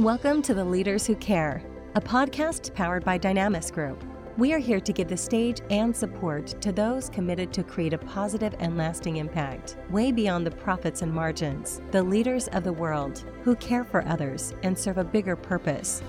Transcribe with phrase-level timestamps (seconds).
[0.00, 1.62] Welcome to The Leaders Who Care,
[1.94, 4.02] a podcast powered by Dynamis Group.
[4.38, 7.98] We are here to give the stage and support to those committed to create a
[7.98, 13.26] positive and lasting impact, way beyond the profits and margins, the leaders of the world
[13.44, 16.02] who care for others and serve a bigger purpose.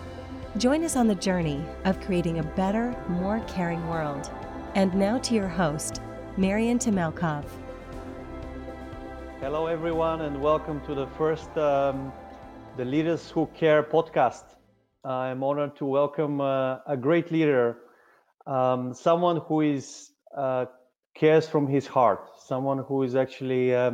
[0.56, 4.32] Join us on the journey of creating a better, more caring world.
[4.76, 6.00] And now to your host,
[6.38, 7.44] Marian Temelkov.
[9.42, 12.14] Hello, everyone, and welcome to the first um,
[12.78, 14.44] The Leaders Who Care podcast.
[15.04, 17.78] I'm honored to welcome uh, a great leader
[18.48, 20.66] um, someone who is uh,
[21.16, 23.92] cares from his heart, someone who is actually uh,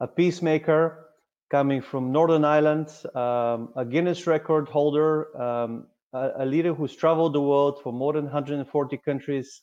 [0.00, 1.10] a peacemaker
[1.50, 7.34] coming from Northern Ireland, um, a Guinness record holder, um, a, a, leader who's traveled
[7.34, 9.62] the world for more than 140 countries,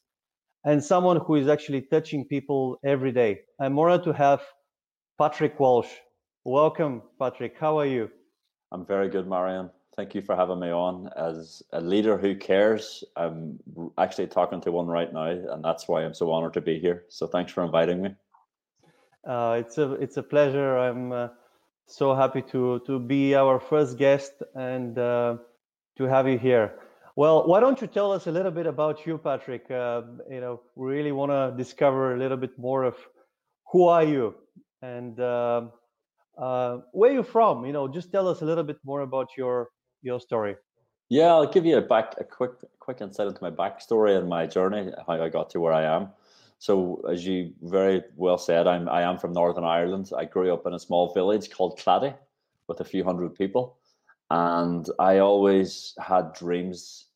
[0.64, 3.42] and someone who is actually touching people every day.
[3.60, 4.42] I'm honored to have
[5.18, 5.90] Patrick Walsh.
[6.46, 7.56] Welcome, Patrick.
[7.60, 8.10] How are you?
[8.74, 9.70] I'm very good, Marian.
[9.96, 11.08] thank you for having me on.
[11.16, 13.60] As a leader who cares, I'm
[14.00, 17.04] actually talking to one right now, and that's why I'm so honored to be here.
[17.10, 18.16] So thanks for inviting me.
[19.28, 20.76] Uh, it's a it's a pleasure.
[20.78, 21.28] I'm uh,
[21.86, 25.38] so happy to to be our first guest and uh,
[25.98, 26.74] to have you here.
[27.16, 29.70] Well, why don't you tell us a little bit about you, Patrick?
[29.70, 32.96] Uh, you know, we really want to discover a little bit more of
[33.72, 34.34] who are you
[34.82, 35.20] and
[36.38, 37.66] uh, where you from.
[37.66, 39.70] You know, just tell us a little bit more about your
[40.02, 40.56] your story?
[41.10, 44.46] Yeah, I'll give you a back a quick quick insight into my backstory and my
[44.46, 46.10] journey, how I got to where I am.
[46.60, 50.12] So, as you very well said, I'm I am from Northern Ireland.
[50.18, 52.14] I grew up in a small village called Clady,
[52.68, 53.78] with a few hundred people,
[54.30, 57.08] and I always had dreams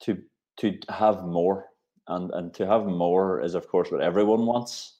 [0.00, 0.18] to
[0.58, 1.66] to have more,
[2.08, 4.95] and and to have more is of course what everyone wants.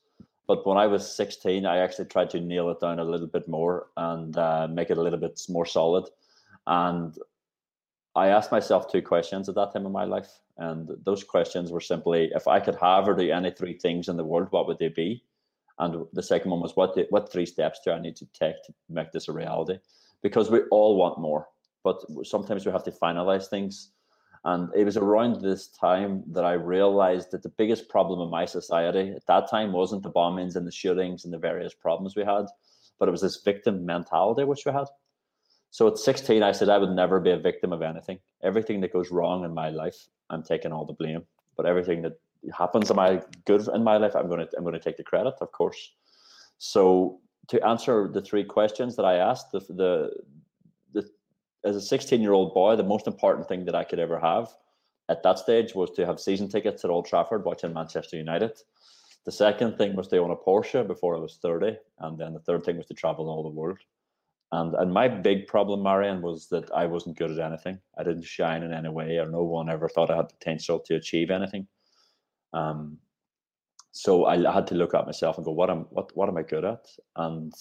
[0.47, 3.49] But when I was 16, I actually tried to nail it down a little bit
[3.49, 6.09] more and uh, make it a little bit more solid
[6.67, 7.17] and
[8.15, 10.41] I asked myself two questions at that time in my life.
[10.57, 14.17] And those questions were simply if I could have or do any three things in
[14.17, 15.23] the world, what would they be?
[15.79, 18.73] And the second one was what what three steps do I need to take to
[18.89, 19.79] make this a reality?
[20.23, 21.49] Because we all want more,
[21.85, 23.93] but sometimes we have to finalize things.
[24.47, 28.45] And it was around this time that I realized that the biggest problem in my
[28.45, 32.23] society at that time wasn't the bombings and the shootings and the various problems we
[32.23, 32.47] had,
[33.01, 34.87] but it was this victim mentality which we had.
[35.73, 38.21] So at 16, I said I would never be a victim of anything.
[38.45, 41.25] Everything that goes wrong in my life, I'm taking all the blame.
[41.57, 42.17] But everything that
[42.57, 45.35] happens in my good in my life, I'm going to I'm to take the credit,
[45.41, 45.91] of course.
[46.59, 47.19] So
[47.49, 50.11] to answer the three questions that I asked, the, the
[51.67, 54.49] as a 16 year old boy, the most important thing that I could ever have
[55.09, 58.59] at that stage was to have season tickets at Old Trafford watching Manchester United.
[59.25, 61.77] The second thing was to own a Porsche before I was 30.
[61.99, 63.79] And then the third thing was to travel all the world.
[64.53, 67.81] And and my big problem, Marian, was that I wasn't good at anything.
[67.99, 70.95] I didn't shine in any way, or no one ever thought I had potential to
[70.95, 71.67] achieve anything.
[72.53, 72.99] Um,
[73.91, 76.43] so I had to look at myself and go, what am what what am I
[76.43, 76.87] good at?
[77.17, 77.53] And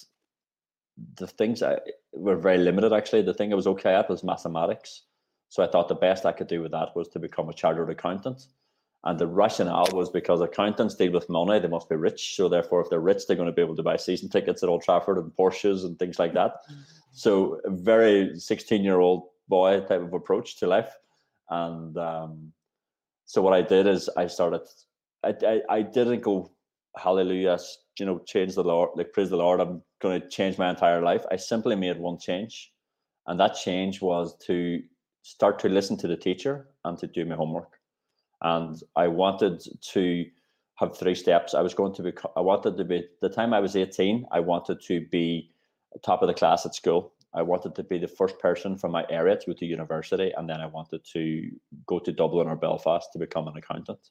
[1.15, 1.79] the things I
[2.13, 2.93] were very limited.
[2.93, 5.03] Actually, the thing I was okay at was mathematics.
[5.49, 7.89] So I thought the best I could do with that was to become a chartered
[7.89, 8.47] accountant.
[9.03, 12.35] And the rationale was because accountants deal with money, they must be rich.
[12.35, 14.69] So therefore, if they're rich, they're going to be able to buy season tickets at
[14.69, 16.55] Old Trafford and Porsches and things like that.
[17.11, 20.91] So a very 16 year old boy type of approach to life.
[21.49, 22.51] And um,
[23.25, 24.61] so what I did is I started,
[25.23, 26.51] I, I, I didn't go,
[26.97, 27.59] hallelujah,
[27.99, 31.01] you know, change the Lord, like praise the Lord, I'm going to change my entire
[31.01, 31.23] life.
[31.31, 32.71] I simply made one change.
[33.27, 34.81] And that change was to
[35.23, 37.79] start to listen to the teacher and to do my homework
[38.41, 40.25] and I wanted to
[40.75, 41.53] have three steps.
[41.53, 42.11] I was going to be.
[42.35, 43.07] I wanted to be.
[43.21, 45.49] The time I was eighteen, I wanted to be
[46.03, 47.13] top of the class at school.
[47.33, 50.49] I wanted to be the first person from my area to go to university, and
[50.49, 51.49] then I wanted to
[51.85, 54.09] go to Dublin or Belfast to become an accountant.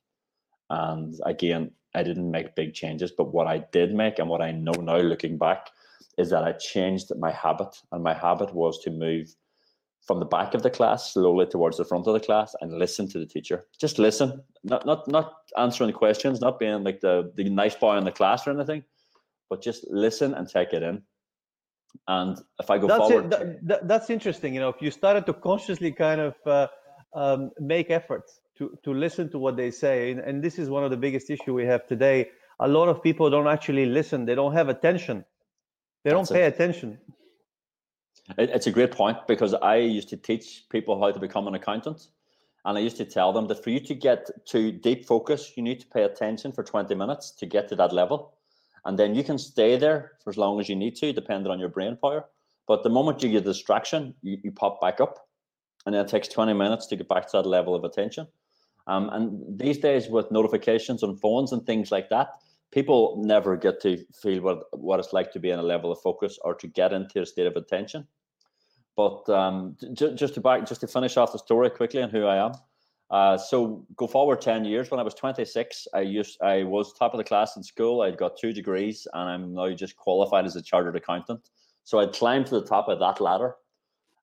[0.70, 4.50] And again, I didn't make big changes, but what I did make, and what I
[4.50, 5.70] know now looking back,
[6.18, 9.34] is that I changed my habit, and my habit was to move
[10.06, 13.08] from the back of the class slowly towards the front of the class and listen
[13.08, 13.64] to the teacher.
[13.80, 18.04] Just listen, not not not answering questions, not being like the the nice boy in
[18.04, 18.84] the class or anything,
[19.48, 21.02] but just listen and take it in.
[22.08, 23.66] And if I go that's forward, it.
[23.66, 24.52] That, that's interesting.
[24.54, 26.66] You know, if you started to consciously kind of uh,
[27.14, 30.84] um, make efforts to to listen to what they say, and, and this is one
[30.84, 32.28] of the biggest issue we have today.
[32.60, 34.24] A lot of people don't actually listen.
[34.26, 35.24] They don't have attention.
[36.04, 36.54] They don't pay it.
[36.54, 36.98] attention.
[38.38, 42.08] It's a great point because I used to teach people how to become an accountant.
[42.64, 45.62] And I used to tell them that for you to get to deep focus, you
[45.62, 48.34] need to pay attention for 20 minutes to get to that level.
[48.86, 51.58] And then you can stay there for as long as you need to, depending on
[51.58, 52.26] your brain power.
[52.66, 55.26] But the moment you get distraction, you, you pop back up,
[55.84, 58.26] and then it takes 20 minutes to get back to that level of attention.
[58.86, 62.28] Um, and these days, with notifications on phones and things like that,
[62.74, 66.00] people never get to feel what, what it's like to be in a level of
[66.00, 68.04] focus or to get into a state of attention.
[68.96, 72.26] But um, j- just to back, just to finish off the story quickly and who
[72.26, 72.52] I am.
[73.10, 77.12] Uh, so go forward 10 years when i was 26 i used i was top
[77.12, 80.56] of the class in school i'd got two degrees and i'm now just qualified as
[80.56, 81.50] a chartered accountant
[81.84, 83.54] so i'd climbed to the top of that ladder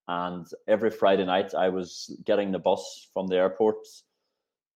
[0.08, 3.78] and every friday night i was getting the bus from the airport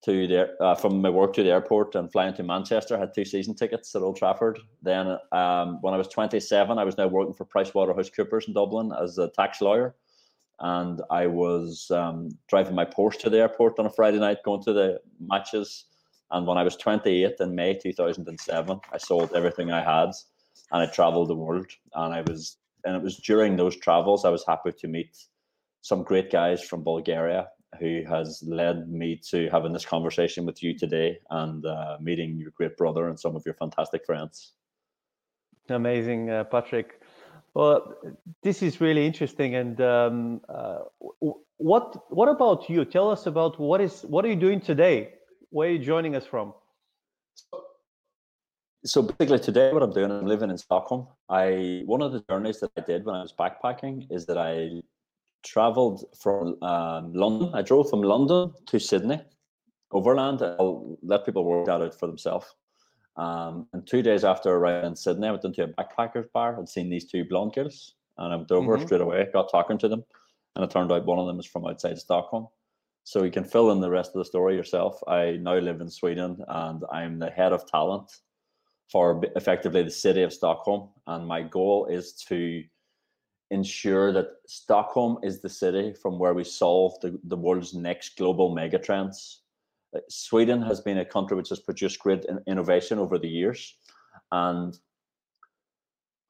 [0.06, 3.14] to the uh, from my work to the airport and flying to manchester I had
[3.14, 7.08] two season tickets at old trafford then um, when i was 27 i was now
[7.08, 9.96] working for pricewaterhousecoopers in dublin as a tax lawyer
[10.60, 14.64] and I was um, driving my Porsche to the airport on a Friday night, going
[14.64, 15.86] to the matches.
[16.32, 20.12] And when I was 28 in May 2007, I sold everything I had,
[20.72, 21.68] and I traveled the world.
[21.94, 25.18] And I was, and it was during those travels I was happy to meet
[25.82, 27.48] some great guys from Bulgaria
[27.80, 32.52] who has led me to having this conversation with you today and uh, meeting your
[32.52, 34.54] great brother and some of your fantastic friends.
[35.70, 37.02] Amazing, uh, Patrick.
[37.54, 37.96] Well,
[38.44, 39.56] this is really interesting.
[39.56, 40.80] And um, uh,
[41.58, 42.86] what what about you?
[42.86, 45.14] Tell us about what is what are you doing today?
[45.50, 46.54] Where are you joining us from?
[48.84, 51.08] So basically, today what I'm doing, I'm living in Stockholm.
[51.30, 54.82] I one of the journeys that I did when I was backpacking is that I
[55.46, 57.52] traveled from um, London.
[57.54, 59.22] I drove from London to Sydney
[59.92, 60.42] overland.
[60.42, 62.48] I'll let people work that out for themselves.
[63.18, 66.60] Um, and two days after arriving in Sydney, I went into a backpackers bar.
[66.60, 68.86] I'd seen these two blonde girls, and I went over mm-hmm.
[68.86, 70.04] straight away, got talking to them,
[70.56, 72.48] and it turned out one of them is from outside Stockholm.
[73.04, 75.00] So you can fill in the rest of the story yourself.
[75.08, 78.12] I now live in Sweden, and I'm the head of talent
[78.92, 80.90] for effectively the city of Stockholm.
[81.08, 82.64] And my goal is to
[83.52, 88.56] ensure that Stockholm is the city from where we solve the, the world's next global
[88.56, 89.38] megatrends
[90.10, 93.76] Sweden has been a country which has produced great innovation over the years,
[94.32, 94.78] and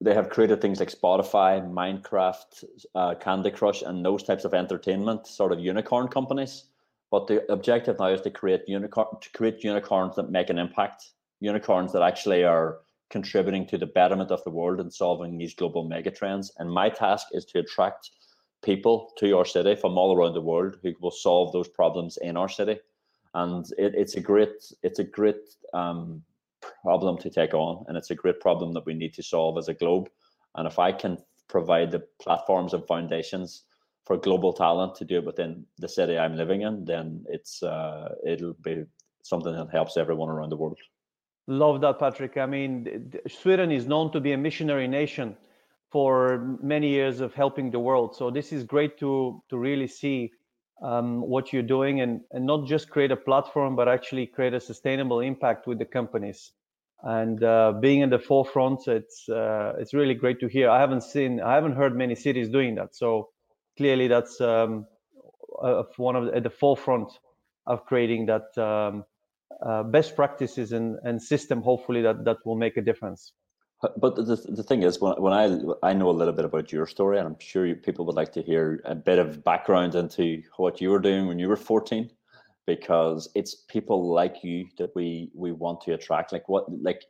[0.01, 2.65] they have created things like Spotify, Minecraft,
[2.95, 6.65] uh, Candy Crush, and those types of entertainment sort of unicorn companies.
[7.11, 11.11] But the objective now is to create unicorn to create unicorns that make an impact,
[11.39, 12.79] unicorns that actually are
[13.15, 16.47] contributing to the betterment of the world and solving these global megatrends.
[16.57, 18.11] And my task is to attract
[18.63, 22.35] people to our city from all around the world who will solve those problems in
[22.37, 22.77] our city
[23.35, 26.23] and it, it's a great it's a great um,
[26.81, 29.67] problem to take on, and it's a great problem that we need to solve as
[29.67, 30.09] a globe.
[30.55, 33.63] And if I can provide the platforms and foundations
[34.05, 38.15] for global talent to do it within the city I'm living in, then it's uh,
[38.25, 38.85] it'll be
[39.23, 40.79] something that helps everyone around the world.
[41.47, 42.37] Love that, Patrick.
[42.37, 45.37] I mean, Sweden is known to be a missionary nation
[45.91, 48.15] for many years of helping the world.
[48.15, 50.31] So this is great to to really see
[50.81, 54.59] um, what you're doing and, and not just create a platform, but actually create a
[54.59, 56.51] sustainable impact with the companies.
[57.03, 60.69] And uh, being in the forefront, it's uh, it's really great to hear.
[60.69, 62.95] I haven't seen, I haven't heard many cities doing that.
[62.95, 63.29] So
[63.77, 64.87] clearly, that's um,
[65.97, 67.11] one of the, at the forefront
[67.67, 69.05] of creating that um,
[69.65, 71.61] uh, best practices and, and system.
[71.61, 73.33] Hopefully, that that will make a difference.
[73.97, 76.87] But the, the thing is, when, when I I know a little bit about your
[76.87, 80.41] story, and I'm sure you, people would like to hear a bit of background into
[80.57, 82.09] what you were doing when you were 14,
[82.65, 86.31] because it's people like you that we we want to attract.
[86.31, 87.03] Like what, like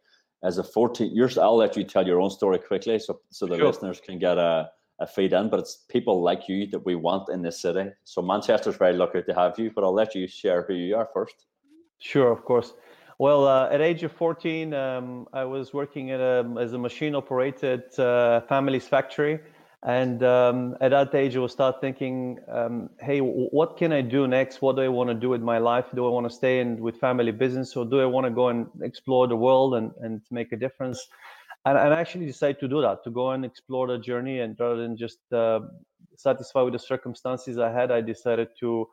[0.44, 3.58] as a 14 years, I'll let you tell your own story quickly, so so the
[3.58, 3.68] sure.
[3.68, 5.50] listeners can get a a feed in.
[5.50, 7.92] But it's people like you that we want in this city.
[8.04, 9.72] So Manchester's very lucky to have you.
[9.74, 11.46] But I'll let you share who you are first.
[12.00, 12.74] Sure, of course.
[13.18, 17.98] Well, uh, at age of 14, um, I was working a, as a machine operated
[17.98, 19.40] uh, family's factory.
[19.84, 24.28] And um, at that age, I was start thinking, um, hey, what can I do
[24.28, 24.62] next?
[24.62, 25.86] What do I want to do with my life?
[25.94, 28.50] Do I want to stay in with family business or do I want to go
[28.50, 31.08] and explore the world and, and make a difference?
[31.66, 34.40] And, and I actually decided to do that, to go and explore the journey.
[34.40, 35.60] And rather than just uh,
[36.18, 38.88] satisfied with the circumstances I had, I decided to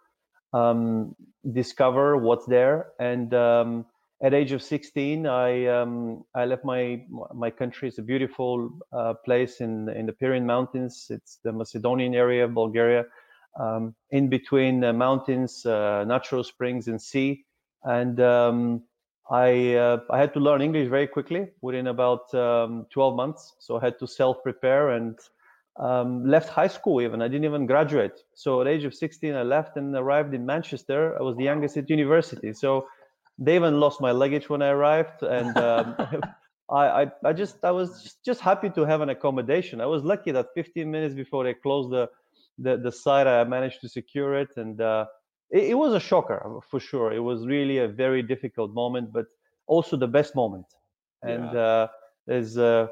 [0.52, 1.16] um,
[1.50, 2.92] discover what's there.
[3.00, 3.86] And um,
[4.22, 7.02] at age of 16 i um, i left my
[7.34, 7.88] my country.
[7.88, 11.08] It's a beautiful uh, place in in the pyrenean mountains.
[11.10, 13.04] It's the macedonian area of bulgaria
[13.58, 17.44] um, in between mountains uh, natural springs and sea.
[17.82, 18.82] And um,
[19.30, 23.54] i uh, i had to learn english very quickly within about um, 12 months.
[23.58, 25.18] So i had to self prepare and
[25.78, 29.42] um, left high school even i didn't even graduate so at age of 16 i
[29.42, 32.86] left and arrived in manchester i was the youngest at university so
[33.38, 35.96] they even lost my luggage when I arrived, and um,
[36.70, 39.80] I, I, I just I was just happy to have an accommodation.
[39.80, 42.08] I was lucky that 15 minutes before they closed the
[42.58, 45.06] the, the site, I managed to secure it, and uh,
[45.50, 47.12] it, it, was a shocker for sure.
[47.12, 49.26] It was really a very difficult moment, but
[49.66, 50.66] also the best moment.
[51.22, 51.60] And yeah.
[51.60, 51.86] uh,
[52.26, 52.86] there's uh,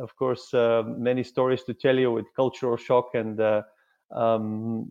[0.00, 3.62] of course uh, many stories to tell you with cultural shock and uh,
[4.14, 4.90] um,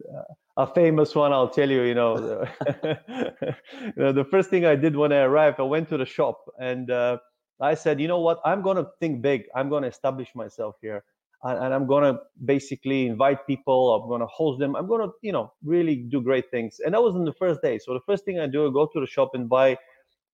[0.58, 1.84] a famous one I'll tell you.
[1.84, 2.46] You know,
[2.84, 6.44] you know, the first thing I did when I arrived, I went to the shop
[6.60, 7.18] and uh,
[7.62, 9.44] I said, you know what, I'm going to think big.
[9.56, 11.04] I'm going to establish myself here.
[11.44, 13.94] And, and I'm going to basically invite people.
[13.96, 14.76] I'm going to host them.
[14.76, 16.80] I'm going to, you know, really do great things.
[16.84, 17.80] And that was in the first day.
[17.80, 19.78] So the first thing I do, I go to the shop and buy,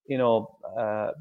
[0.08, 1.12] you know, uh,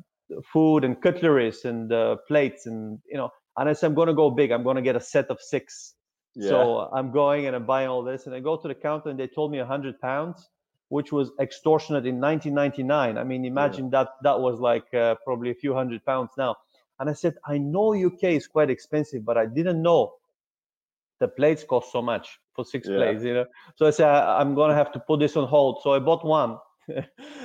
[0.53, 4.15] food and cutleries and uh, plates and, you know, and I said, I'm going to
[4.15, 4.51] go big.
[4.51, 5.95] I'm going to get a set of six.
[6.35, 6.49] Yeah.
[6.49, 8.27] So I'm going and I'm buying all this.
[8.27, 10.49] And I go to the counter and they told me 100 pounds
[10.89, 13.19] which was extortionate in 1999.
[13.19, 14.05] I mean, imagine yeah.
[14.05, 16.57] that that was like uh, probably a few hundred pounds now.
[17.01, 20.15] And I said, I know UK is quite expensive, but I didn't know
[21.19, 22.97] the plates cost so much for six yeah.
[22.97, 23.47] plates, you know.
[23.77, 25.81] So I said, I'm gonna have to put this on hold.
[25.83, 26.59] So I bought one.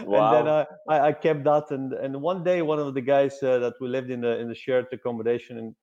[0.05, 0.37] Wow.
[0.37, 3.59] And then I, I, kept that, and and one day one of the guys uh,
[3.59, 5.75] that we lived in the in the shared accommodation and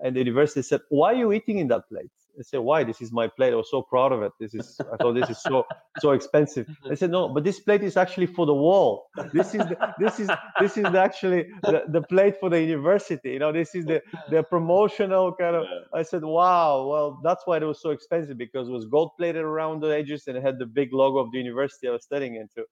[0.00, 2.84] and the university said, "Why are you eating in that plate?" I said, why?
[2.84, 3.52] This is my plate.
[3.52, 4.32] I was so proud of it.
[4.38, 5.66] This is, I thought this is so,
[5.98, 6.68] so expensive.
[6.88, 9.08] I said, no, but this plate is actually for the wall.
[9.32, 13.30] This is, the, this is, this is actually the, the plate for the university.
[13.30, 17.56] You know, this is the, the promotional kind of, I said, wow, well, that's why
[17.56, 20.58] it was so expensive because it was gold plated around the edges and it had
[20.60, 22.64] the big logo of the university I was studying into.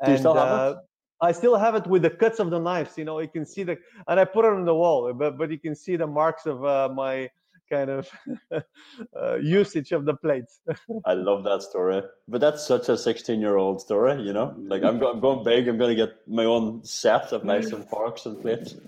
[0.00, 0.84] And, Do you still have uh, it?
[1.20, 2.96] I still have it with the cuts of the knives.
[2.96, 3.76] You know, you can see the,
[4.06, 6.64] and I put it on the wall, but but you can see the marks of
[6.64, 7.28] uh, my
[7.70, 8.10] kind of
[8.52, 10.60] uh, usage of the plates.
[11.04, 14.54] I love that story, but that's such a 16 year old story, you know.
[14.58, 15.68] Like I'm, go- I'm going big.
[15.68, 18.74] I'm going to get my own set of knives and forks and plates.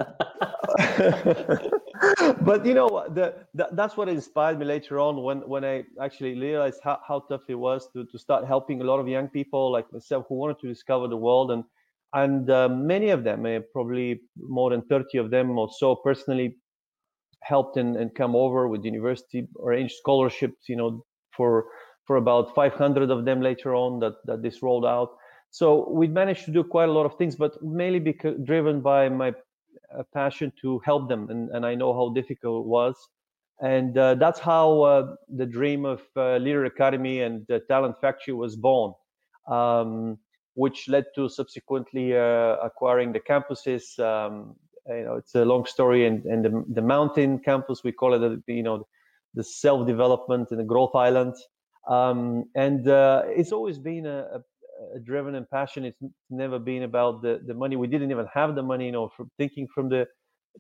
[2.43, 6.39] but you know, the, the, that's what inspired me later on when when I actually
[6.39, 9.71] realized how, how tough it was to to start helping a lot of young people
[9.71, 11.65] like myself who wanted to discover the world and
[12.13, 16.57] and uh, many of them, uh, probably more than 30 of them or so, personally
[17.43, 21.05] helped and, and come over with university arranged scholarships you know
[21.37, 21.67] for
[22.07, 25.11] for about 500 of them later on that that this rolled out.
[25.51, 29.09] So we managed to do quite a lot of things but mainly because driven by
[29.09, 29.31] my
[29.97, 32.97] uh, passion to help them and, and i know how difficult it was.
[33.63, 38.33] And uh, that's how uh, the dream of uh, leader academy and the talent factory
[38.33, 38.95] was born
[39.51, 40.19] um,
[40.55, 44.57] which led to subsequently uh, acquiring the campuses um,
[44.97, 48.43] you know it's a long story and and the, the mountain campus we call it
[48.47, 48.87] you know
[49.35, 51.35] the self development and the growth island
[51.89, 56.83] um, and uh, it's always been a, a, a, driven and passion it's never been
[56.83, 57.77] about the, the money.
[57.77, 60.07] We didn't even have the money you know from thinking from the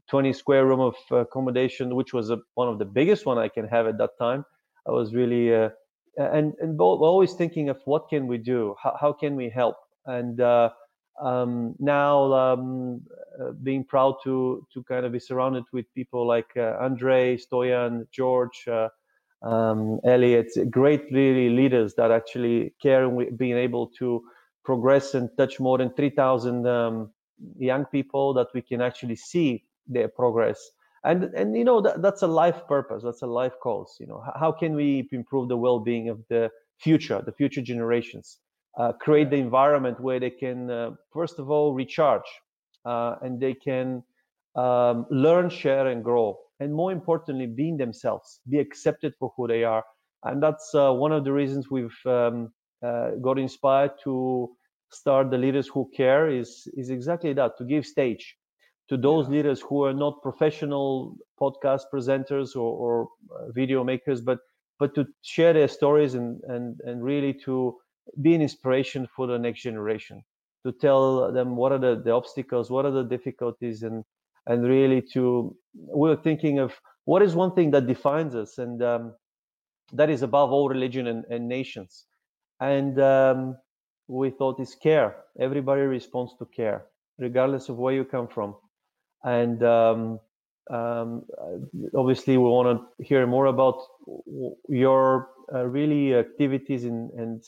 [0.08, 3.66] 20 square room of accommodation which was a, one of the biggest one i can
[3.68, 4.44] have at that time.
[4.86, 5.70] I was really uh,
[6.16, 8.74] and and always thinking of what can we do?
[8.82, 9.76] How, how can we help?
[10.06, 10.70] And uh,
[11.20, 13.02] um, now um,
[13.40, 18.06] uh, being proud to to kind of be surrounded with people like uh, Andre, Stoyan,
[18.10, 18.88] George, uh,
[19.42, 24.22] um, Elliot, great really leaders that actually care and being able to
[24.64, 27.10] progress and touch more than 3,000 um,
[27.58, 30.70] young people that we can actually see their progress.
[31.02, 33.02] And and you know that, that's a life purpose.
[33.02, 33.96] That's a life cause.
[33.98, 38.38] You know how can we improve the well-being of the future, the future generations?
[38.78, 42.30] Uh, create the environment where they can, uh, first of all, recharge
[42.84, 44.02] uh, and they can
[44.56, 46.38] um, learn, share, and grow.
[46.60, 49.84] And more importantly, being themselves, be accepted for who they are.
[50.24, 52.52] And that's uh, one of the reasons we've um,
[52.84, 54.50] uh, got inspired to
[54.90, 58.36] start the Leaders Who Care is, is exactly that to give stage
[58.90, 59.36] to those yeah.
[59.36, 64.38] leaders who are not professional podcast presenters or, or uh, video makers, but
[64.78, 67.76] but to share their stories and and and really to
[68.20, 70.22] be an inspiration for the next generation
[70.64, 74.04] to tell them what are the, the obstacles what are the difficulties and
[74.46, 76.72] and really to we're thinking of
[77.04, 79.12] what is one thing that defines us and um,
[79.92, 82.06] that is above all religion and, and nations.
[82.60, 83.56] And um,
[84.08, 85.16] we thought is care.
[85.38, 86.86] Everybody responds to care
[87.18, 88.54] regardless of where you come from.
[89.24, 90.20] And um,
[90.70, 91.24] um,
[91.94, 93.78] obviously we want to hear more about
[94.68, 97.42] your uh, really activities in, and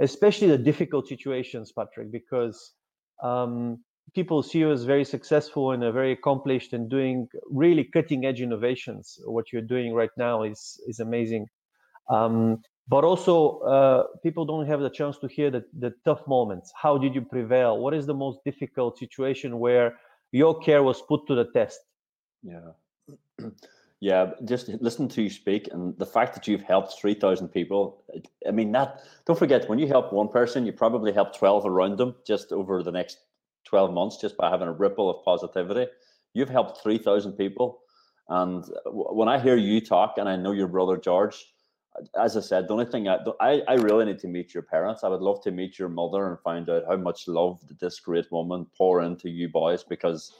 [0.00, 2.72] especially the difficult situations, Patrick, because
[3.22, 3.78] um,
[4.14, 9.18] people see you as very successful and very accomplished and doing really cutting edge innovations.
[9.24, 11.46] What you're doing right now is is amazing.
[12.08, 16.72] Um, but also, uh, people don't have the chance to hear the, the tough moments.
[16.80, 17.78] How did you prevail?
[17.78, 19.98] What is the most difficult situation where
[20.30, 21.80] your care was put to the test?
[22.42, 22.70] Yeah.
[24.06, 28.04] Yeah, just listen to you speak, and the fact that you've helped three thousand people.
[28.46, 29.00] I mean, that.
[29.26, 32.84] Don't forget, when you help one person, you probably help twelve around them just over
[32.84, 33.18] the next
[33.64, 35.90] twelve months, just by having a ripple of positivity.
[36.34, 37.80] You've helped three thousand people,
[38.28, 41.44] and when I hear you talk, and I know your brother George,
[42.16, 45.02] as I said, the only thing I, I, I really need to meet your parents.
[45.02, 48.30] I would love to meet your mother and find out how much love this great
[48.30, 50.32] woman pour into you boys because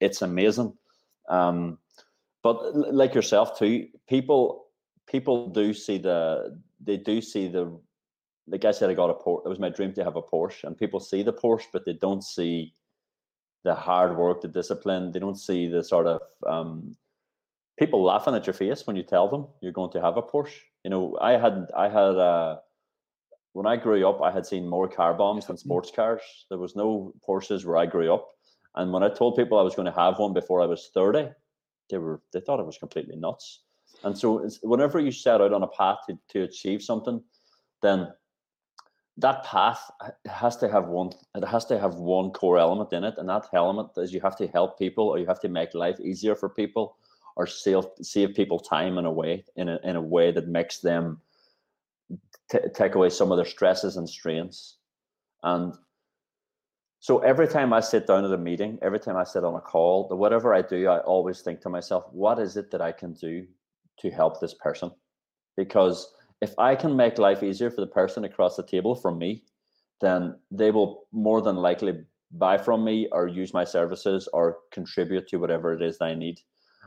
[0.00, 0.74] it's amazing.
[1.28, 1.78] Um,
[2.42, 4.66] but like yourself too, people
[5.06, 7.78] people do see the they do see the
[8.48, 9.46] like I said, I got a Porsche.
[9.46, 11.92] It was my dream to have a Porsche, and people see the Porsche, but they
[11.94, 12.74] don't see
[13.64, 15.12] the hard work, the discipline.
[15.12, 16.96] They don't see the sort of um,
[17.78, 20.58] people laughing at your face when you tell them you're going to have a Porsche.
[20.84, 22.58] You know, I had I had uh,
[23.52, 26.22] when I grew up, I had seen more car bombs than sports cars.
[26.48, 28.28] There was no Porsches where I grew up,
[28.74, 31.28] and when I told people I was going to have one before I was thirty,
[31.90, 33.62] they were they thought it was completely nuts.
[34.04, 37.22] And so whenever you set out on a path to, to achieve something,
[37.82, 38.08] then
[39.18, 39.90] that path
[40.26, 43.46] has to have one it has to have one core element in it and that
[43.52, 46.48] element is you have to help people or you have to make life easier for
[46.48, 46.96] people
[47.36, 50.78] or save save people time in a way in a, in a way that makes
[50.78, 51.20] them
[52.50, 54.78] t- take away some of their stresses and strains
[55.42, 55.74] and
[57.02, 59.60] so every time I sit down at a meeting, every time I sit on a
[59.60, 63.12] call, whatever I do, I always think to myself, what is it that I can
[63.14, 63.44] do
[63.98, 64.92] to help this person?
[65.56, 69.42] Because if I can make life easier for the person across the table from me,
[70.00, 75.26] then they will more than likely buy from me or use my services or contribute
[75.26, 76.38] to whatever it is that I need.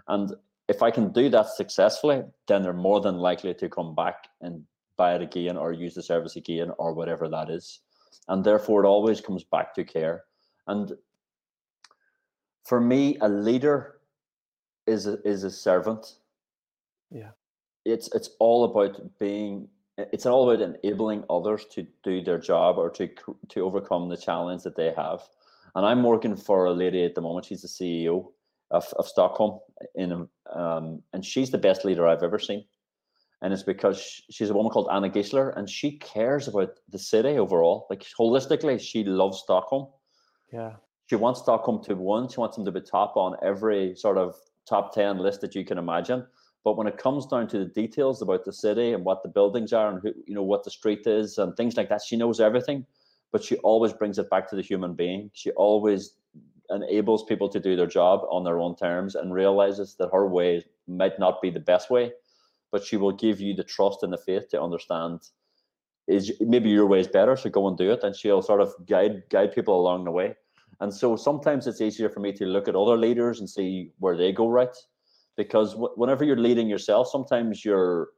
[0.07, 0.33] And
[0.69, 4.63] if I can do that successfully, then they're more than likely to come back and
[4.95, 7.81] buy it again or use the service again or whatever that is
[8.27, 10.23] and therefore it always comes back to care.
[10.67, 10.93] And
[12.63, 13.95] for me a leader
[14.87, 16.15] is a, is a servant.
[17.11, 17.31] Yeah.
[17.85, 19.67] It's it's all about being
[19.97, 23.09] it's all about enabling others to do their job or to
[23.49, 25.21] to overcome the challenge that they have.
[25.75, 28.31] And i'm working for a lady at the moment she's the ceo
[28.71, 29.59] of, of stockholm
[29.95, 32.63] in um, and she's the best leader i've ever seen
[33.41, 37.37] and it's because she's a woman called Anna Gisler, and she cares about the city
[37.37, 37.87] overall.
[37.89, 39.87] Like holistically, she loves Stockholm.
[40.51, 40.73] Yeah,
[41.07, 42.29] she wants Stockholm to win.
[42.29, 44.35] She wants them to be top on every sort of
[44.67, 46.25] top ten list that you can imagine.
[46.63, 49.71] But when it comes down to the details about the city and what the buildings
[49.71, 52.39] are and who, you know what the street is and things like that, she knows
[52.39, 52.85] everything.
[53.31, 55.29] But she always brings it back to the human being.
[55.33, 56.15] She always
[56.71, 60.65] enables people to do their job on their own terms and realizes that her way
[60.87, 62.11] might not be the best way
[62.71, 65.21] but she will give you the trust and the faith to understand
[66.07, 68.73] is maybe your way is better, so go and do it, and she'll sort of
[68.85, 70.35] guide guide people along the way.
[70.79, 74.17] And so sometimes it's easier for me to look at other leaders and see where
[74.17, 74.75] they go right,
[75.37, 78.09] because w- whenever you're leading yourself, sometimes you're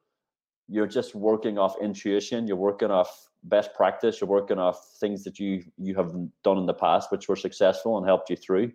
[0.68, 5.40] you're just working off intuition, you're working off best practice, you're working off things that
[5.40, 6.12] you you have
[6.44, 8.72] done in the past which were successful and helped you through.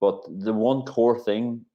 [0.00, 1.66] But the one core thing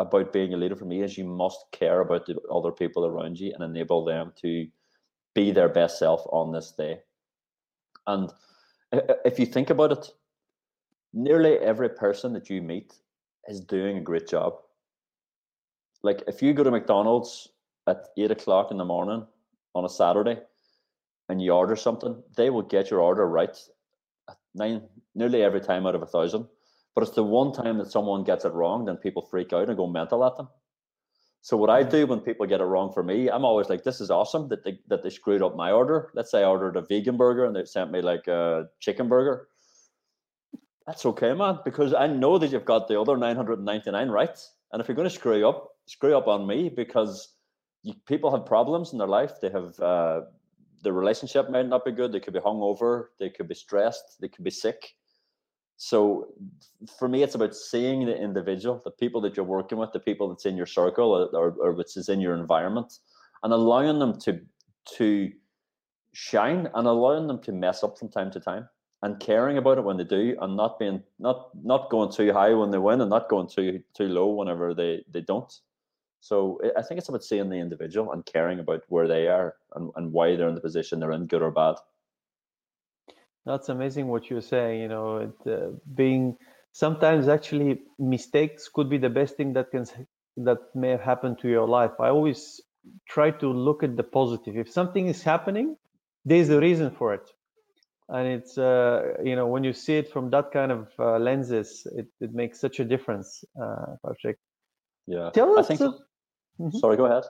[0.00, 3.38] about being a leader for me is you must care about the other people around
[3.38, 4.66] you and enable them to
[5.34, 7.00] be their best self on this day.
[8.06, 8.32] And
[9.24, 10.10] if you think about it,
[11.12, 12.94] nearly every person that you meet
[13.46, 14.54] is doing a great job.
[16.02, 17.48] Like if you go to McDonald's
[17.86, 19.26] at eight o'clock in the morning
[19.74, 20.38] on a Saturday
[21.28, 23.56] and you order something, they will get your order right
[24.54, 24.82] nine
[25.14, 26.46] nearly every time out of a thousand.
[26.94, 29.76] But it's the one time that someone gets it wrong, then people freak out and
[29.76, 30.48] go mental at them.
[31.42, 34.00] So what I do when people get it wrong for me, I'm always like, "This
[34.00, 36.82] is awesome that they that they screwed up my order." Let's say I ordered a
[36.82, 39.48] vegan burger and they sent me like a chicken burger.
[40.86, 44.38] That's okay, man, because I know that you've got the other 999 right.
[44.72, 47.34] And if you're going to screw up, screw up on me because
[47.82, 49.40] you, people have problems in their life.
[49.40, 50.22] They have uh,
[50.82, 52.12] the relationship might not be good.
[52.12, 53.06] They could be hungover.
[53.18, 54.20] They could be stressed.
[54.20, 54.94] They could be sick.
[55.82, 56.28] So
[56.98, 60.28] for me, it's about seeing the individual, the people that you're working with, the people
[60.28, 62.98] that's in your circle or, or, or which is in your environment,
[63.42, 64.40] and allowing them to
[64.96, 65.32] to
[66.12, 68.68] shine and allowing them to mess up from time to time
[69.02, 72.52] and caring about it when they do and not being not not going too high
[72.52, 75.60] when they win and not going too too low whenever they they don't.
[76.20, 79.90] So i think it's about seeing the individual and caring about where they are and,
[79.96, 81.76] and why they're in the position they're in good or bad
[83.46, 84.82] that's amazing what you're saying.
[84.82, 86.36] You know, it, uh, being
[86.72, 89.86] sometimes actually mistakes could be the best thing that can
[90.38, 91.92] that may have happened to your life.
[92.00, 92.60] I always
[93.08, 94.56] try to look at the positive.
[94.56, 95.76] If something is happening,
[96.24, 97.28] there's a reason for it.
[98.08, 101.86] and it's uh, you know when you see it from that kind of uh, lenses,
[101.96, 104.38] it, it makes such a difference, uh, Patrick.
[105.06, 105.68] Yeah, Tell I us.
[105.68, 105.80] think.
[105.80, 105.92] uh,
[106.60, 106.80] Mhm.
[106.80, 107.24] Sorry, go ahead.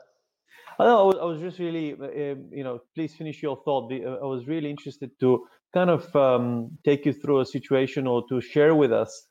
[0.78, 3.62] I know, I was, I was just really, uh, um, you know, please finish your
[3.64, 3.92] thought.
[3.92, 8.24] Uh, I was really interested to kind of um, take you through a situation or
[8.28, 9.28] to share with us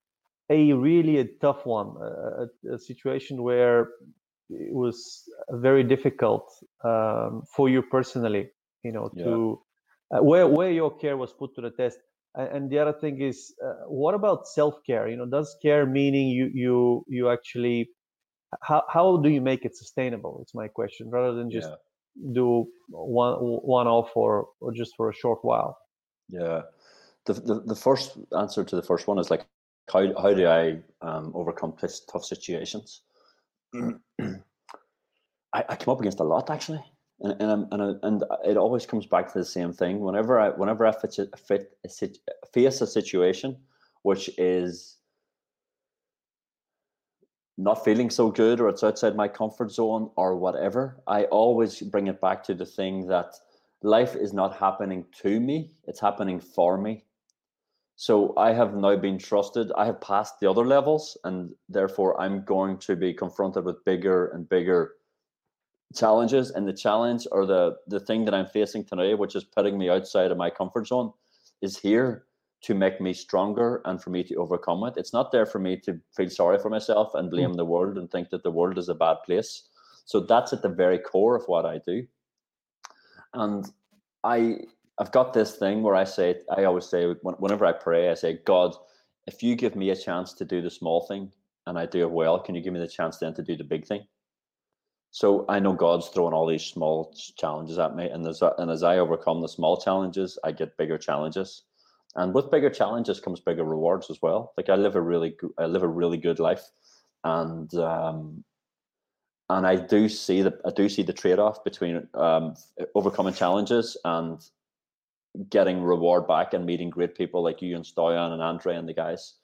[0.49, 3.89] a really a tough one, a, a- situation where
[4.49, 6.45] it was very difficult
[6.83, 8.49] um, for you personally,
[8.83, 9.23] you know, Yeah.
[9.23, 9.61] to
[10.15, 11.99] uh, where where your care was put to the test.
[12.37, 15.07] A- And the other thing is, uh, what about self care?
[15.09, 17.89] You know, does care meaning you you you actually
[18.61, 20.39] how how do you make it sustainable?
[20.41, 21.75] It's my question, rather than just Yeah.
[22.33, 25.77] do one one off or or just for a short while.
[26.29, 26.61] Yeah.
[27.25, 29.45] The, the the first answer to the first one is like
[29.91, 31.73] how how do I um, overcome
[32.11, 33.01] tough situations?
[33.73, 33.93] I,
[35.53, 36.83] I come up against a lot actually,
[37.21, 39.99] and and and and it always comes back to the same thing.
[39.99, 41.77] Whenever I whenever I fit, fit
[42.53, 43.57] face a situation
[44.03, 44.97] which is
[47.57, 52.07] not feeling so good or it's outside my comfort zone or whatever, I always bring
[52.07, 53.35] it back to the thing that
[53.81, 57.05] life is not happening to me, it's happening for me.
[57.95, 59.73] So I have now been trusted.
[59.75, 64.27] I have passed the other levels, and therefore I'm going to be confronted with bigger
[64.27, 64.93] and bigger
[65.93, 66.51] challenges.
[66.51, 69.89] And the challenge or the the thing that I'm facing today, which is putting me
[69.89, 71.11] outside of my comfort zone,
[71.61, 72.25] is here
[72.61, 74.93] to make me stronger and for me to overcome it.
[74.95, 77.35] It's not there for me to feel sorry for myself and hmm.
[77.35, 79.63] blame the world and think that the world is a bad place.
[80.05, 82.07] So that's at the very core of what I do.
[83.33, 83.65] And
[84.23, 84.61] I
[84.99, 88.39] I've got this thing where I say I always say whenever I pray, I say,
[88.45, 88.75] God,
[89.27, 91.31] if you give me a chance to do the small thing
[91.67, 93.63] and I do it well, can you give me the chance then to do the
[93.63, 94.05] big thing?
[95.11, 98.83] So I know God's throwing all these small challenges at me, and as and as
[98.83, 101.63] I overcome the small challenges, I get bigger challenges,
[102.15, 104.53] and with bigger challenges comes bigger rewards as well.
[104.55, 106.69] Like I live a really I live a really good life,
[107.23, 108.43] and um,
[109.49, 112.55] and I do see the I do see the trade off between um,
[112.95, 114.39] overcoming challenges and
[115.49, 118.93] getting reward back and meeting great people like you and Stoyan and Andre and the
[118.93, 119.35] guys.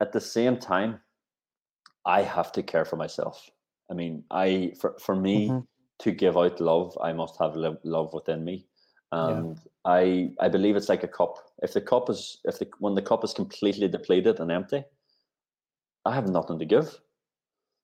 [0.00, 1.00] At the same time,
[2.04, 3.50] I have to care for myself.
[3.90, 5.66] I mean, I for for me Mhm.
[6.00, 8.66] to give out love, I must have lo- love within me,
[9.12, 9.38] Yeah.
[9.38, 11.38] and I I believe it's like a cup.
[11.62, 14.84] If the cup is if the when the cup is completely depleted and empty,
[16.04, 17.00] I have nothing to give.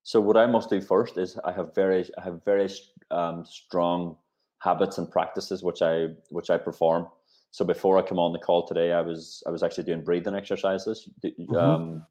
[0.05, 2.69] So what I must do first is I have very I have very
[3.11, 4.17] um, strong
[4.61, 7.09] habits and practices which I which I perform.
[7.51, 10.35] So before I come on the call today, I was I was actually doing breathing
[10.35, 11.09] exercises.
[11.25, 11.57] Mhm.
[11.57, 12.07] Um,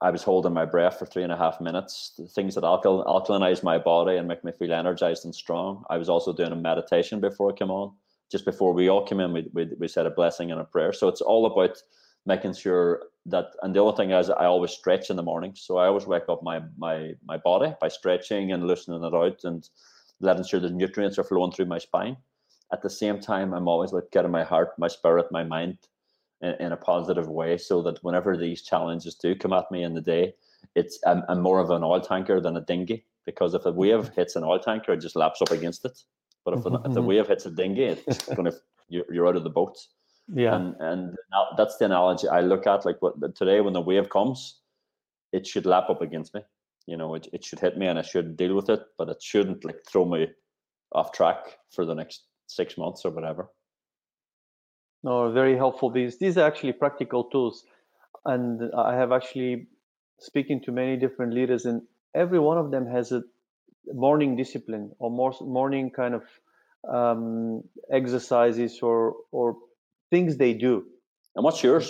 [0.00, 2.12] I was holding my breath for three and a half minutes.
[2.18, 5.84] the Things that alkal- alkalinize my body and make me feel energized and strong.
[5.88, 7.94] I was also doing a meditation before I came on.
[8.30, 10.92] Just before we all came in, we, we, we said a blessing and a prayer.
[10.92, 11.82] So it's all about
[12.26, 13.52] making sure that.
[13.62, 15.52] And the other thing is, I always stretch in the morning.
[15.56, 19.44] So I always wake up my my my body by stretching and loosening it out
[19.44, 19.68] and
[20.20, 22.16] letting sure the nutrients are flowing through my spine.
[22.72, 25.78] At the same time, I'm always like getting my heart, my spirit, my mind
[26.40, 29.94] in, in a positive way so that whenever these challenges do come at me in
[29.94, 30.34] the day,
[30.74, 34.10] it's I'm, I'm more of an oil tanker than a dinghy because if a wave
[34.16, 36.02] hits an oil tanker, it just laps up against it.
[36.44, 37.06] But if, an, if the Mhm.
[37.06, 38.52] wave hits a dinghy, it's gonna
[38.88, 39.76] you're, you're out of the boat.
[40.32, 40.56] Yeah.
[40.56, 42.84] And and now that's the analogy I look at.
[42.84, 44.60] Like what today when the wave comes,
[45.32, 46.40] it should lap up against me.
[46.86, 49.22] You know, it, it should hit me and I should deal with it, but it
[49.22, 50.28] shouldn't like throw me
[50.92, 53.48] off track for the next six months or whatever.
[55.02, 55.90] No, very helpful.
[55.90, 57.64] These these are actually practical tools,
[58.24, 59.68] and I have actually
[60.18, 61.82] speaking to many different leaders, and
[62.14, 63.22] every one of them has a
[63.92, 66.24] morning discipline or more morning kind of
[66.88, 69.56] um, exercises or or
[70.16, 70.74] things they do.
[71.34, 71.88] And what's yours?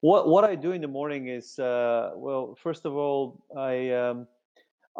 [0.00, 3.20] What what I do in the morning is uh, well, first of all,
[3.72, 4.26] I um,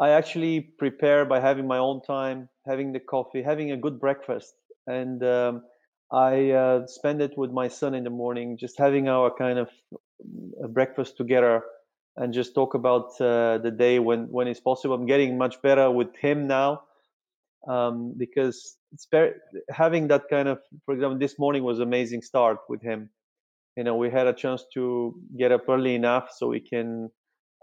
[0.05, 4.53] I actually prepare by having my own time, having the coffee, having a good breakfast,
[4.87, 5.53] and um,
[6.11, 9.69] I uh, spend it with my son in the morning, just having our kind of
[10.63, 11.55] uh, breakfast together,
[12.15, 14.95] and just talk about uh, the day when when it's possible.
[14.95, 16.69] I'm getting much better with him now
[17.67, 19.33] um, because it's very
[19.69, 20.59] having that kind of.
[20.85, 23.09] For example, this morning was amazing start with him.
[23.75, 27.09] You know, we had a chance to get up early enough so we can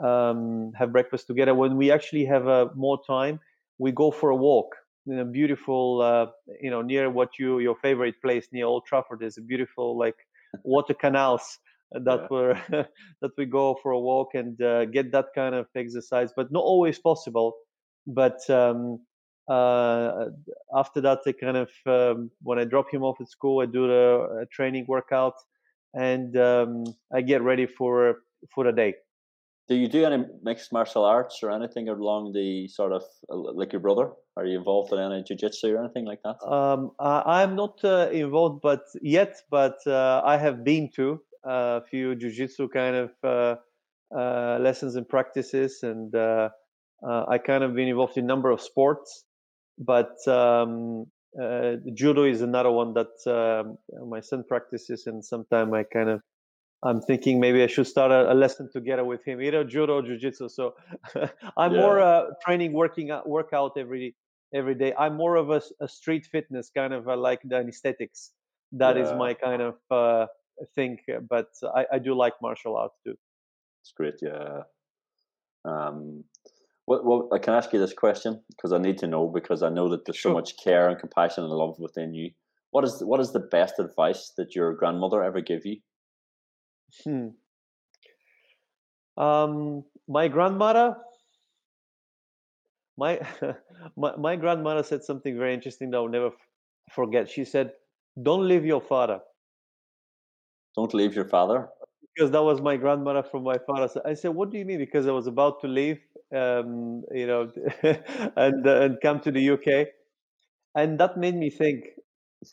[0.03, 1.55] um, have breakfast together.
[1.55, 3.41] When we actually have uh, more time,
[3.79, 4.75] we go for a walk
[5.07, 6.27] in a beautiful, uh,
[6.61, 9.21] you know, near what you your favorite place near Old Trafford.
[9.21, 10.17] There's a beautiful like
[10.65, 11.59] water canals
[11.93, 12.29] that Yeah.
[12.31, 12.55] were
[13.21, 16.63] that we go for a walk and uh, get that kind of exercise, but not
[16.65, 17.55] always possible.
[18.07, 19.01] But um,
[19.51, 23.87] after that, I kind of um, when I drop him off at school, I do
[23.87, 25.35] the training workout,
[25.95, 28.23] and um, I get ready for
[28.55, 28.95] for the day.
[29.71, 33.73] Do you do any mixed martial arts or anything along the sort of uh, like
[33.73, 34.11] your brother?
[34.37, 36.45] Are you involved in any jiu-jitsu or anything like that?
[36.45, 42.17] Um, I'm not uh, involved, but yet, but uh, I have been to a few
[42.17, 43.57] jiu-jitsu kind of uh,
[44.13, 46.49] uh lessons and practices, and uh,
[47.03, 49.25] I kind of been involved in a number of sports.
[49.81, 51.07] But um,
[51.95, 56.21] judo is another one that um, my son practices, and sometimes I kind of
[56.83, 60.03] I'm thinking maybe I should start a, a lesson together with him, either judo or
[60.03, 60.49] jiu-jitsu.
[60.49, 60.75] So
[61.57, 61.81] I'm yeah.
[61.81, 64.15] more uh, training, working out, workout every
[64.55, 64.95] every day.
[64.99, 68.33] I'm more of a, a street fitness kind of uh, like the aesthetics.
[68.73, 69.03] That yeah.
[69.03, 70.27] is my kind of uh,
[70.75, 70.99] thing.
[71.29, 73.17] But I, I do like martial arts too.
[73.83, 74.63] It's great, yeah.
[75.65, 76.25] Um,
[76.91, 79.69] what, what I can ask you this question because I need to know because I
[79.69, 80.31] know that there's sure.
[80.31, 82.33] so much care and compassion and love within you.
[82.73, 85.77] What is what is the best advice that your grandmother ever gave you?
[87.05, 87.29] Hmm.
[89.17, 90.97] Um, my grandmother,
[92.97, 93.21] my,
[93.97, 96.33] my my grandmother said something very interesting that I'll never
[96.91, 97.31] forget.
[97.31, 97.73] She said,
[98.21, 99.21] "Don't leave your father."
[100.77, 101.69] Don't leave your father.
[102.15, 103.87] Because that was my grandmother from my father.
[103.87, 106.01] So I said, "What do you mean?" Because I was about to leave,
[106.35, 107.51] um, you know,
[108.37, 109.89] and uh, and come to the UK,
[110.75, 111.85] and that made me think.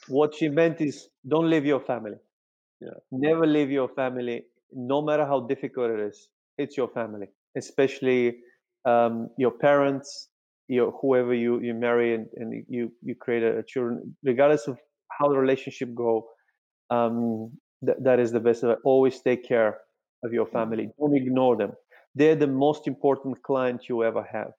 [0.09, 2.17] What she meant is, don't leave your family.
[2.81, 2.89] Yeah.
[3.11, 6.27] Never leave your family, no matter how difficult it is.
[6.57, 8.37] It's your family, especially
[8.85, 10.29] um, your parents,
[10.67, 14.77] your whoever you you marry and, and you you create a, a children, regardless of
[15.17, 16.27] how the relationship go.
[16.89, 17.51] Um,
[17.85, 18.63] th- that is the best.
[18.83, 19.77] Always take care
[20.23, 20.57] of your mm-hmm.
[20.57, 20.89] family.
[20.99, 21.71] Don't ignore them.
[22.17, 24.53] They're the most important client you ever have.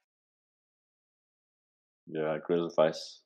[2.07, 3.21] Yeah, great advice.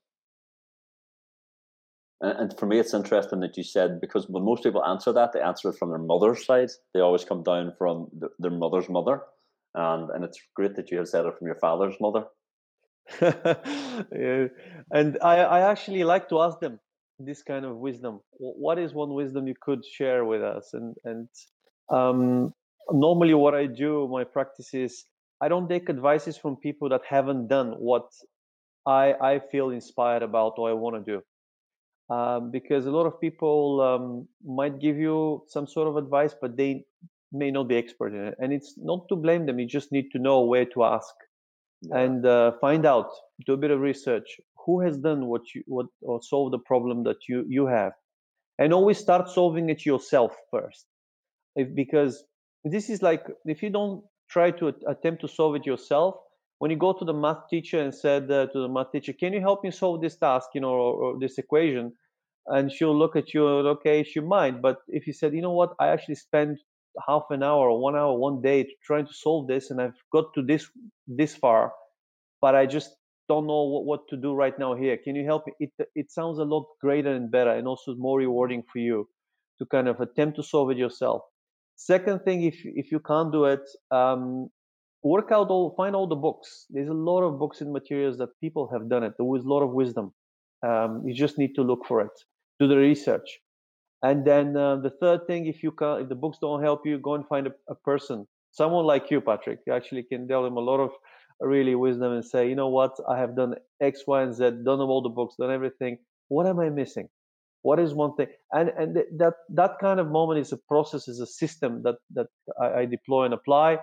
[2.23, 5.41] And, for me, it's interesting that you said because when most people answer that, they
[5.41, 6.71] answer it from their mother's side.
[6.95, 9.23] They always come down from the, their mother's mother,
[9.75, 12.25] and and it's great that you have said it from your father's mother.
[13.21, 14.47] yeah.
[14.93, 16.79] And I, I actually like to ask them
[17.19, 18.21] this kind of wisdom.
[18.39, 20.75] What is one wisdom you could share with us?
[20.75, 21.29] And and
[21.91, 22.55] um,
[22.91, 25.05] normally, what I do, my practice is
[25.41, 28.07] I don't take advices from people that haven't done what
[28.87, 31.23] I I feel inspired about or I want to do
[32.13, 36.57] um, because a lot of people um, might give you some sort of advice, but
[36.57, 36.85] they
[37.33, 38.35] may not be expert in it.
[38.39, 41.15] And it's not to blame them; you just need to know where to ask
[41.83, 41.99] yeah.
[41.99, 43.11] and uh, find out.
[43.47, 44.41] Do a bit of research.
[44.67, 47.93] Who has done what you what or solved the problem that you you have,
[48.59, 50.87] and always start solving it yourself first.
[51.55, 52.25] If, because
[52.65, 56.17] this is like if you don't try to attempt to solve it yourself
[56.59, 59.33] when you go to the math teacher and said uh, to the math teacher, "Can
[59.33, 61.93] you help me solve this task, you know, or, or this equation?"
[62.49, 64.61] and she'll look at you, and okay, she might.
[64.63, 65.75] But if you said, "You know what?
[65.81, 66.59] I actually spent
[67.07, 70.35] half an hour or one hour, one day trying to solve this, and I've got
[70.35, 70.71] to this
[71.07, 71.73] this far,
[72.41, 72.97] but I just
[73.29, 74.97] don't know what, what to do right now here.
[74.99, 78.19] Can you help me?" It it sounds a lot greater and better, and also more
[78.19, 79.09] rewarding for you
[79.59, 81.23] to kind of attempt to solve it yourself.
[81.77, 84.51] Second thing, if if you can't do it, um,
[85.03, 86.67] work out all find all the books.
[86.71, 89.49] There's a lot of books and materials that people have done it there is a
[89.49, 90.13] lot of wisdom.
[90.63, 92.13] Um, you just need to look for it
[92.61, 93.41] do the research.
[94.03, 96.99] And then uh, the third thing if you can if the books don't help you
[96.99, 99.61] go and find a, a person someone like you patrick.
[99.67, 100.91] You actually can tell them a lot of
[101.41, 102.93] really wisdom and say you know what?
[103.09, 105.99] I have done x y and z done all the books done everything.
[106.29, 107.09] What am i missing
[107.63, 111.21] what is one thing and and that that kind of moment is a process is
[111.21, 112.27] a system that that
[112.61, 113.79] I, I deploy and apply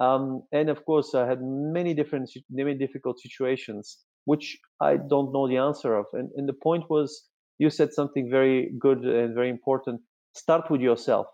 [0.00, 5.48] um, and of course, I had many different, many difficult situations, which I don't know
[5.48, 6.06] the answer of.
[6.12, 7.24] And, and the point was,
[7.58, 10.02] you said something very good and very important.
[10.34, 11.26] Start with yourself.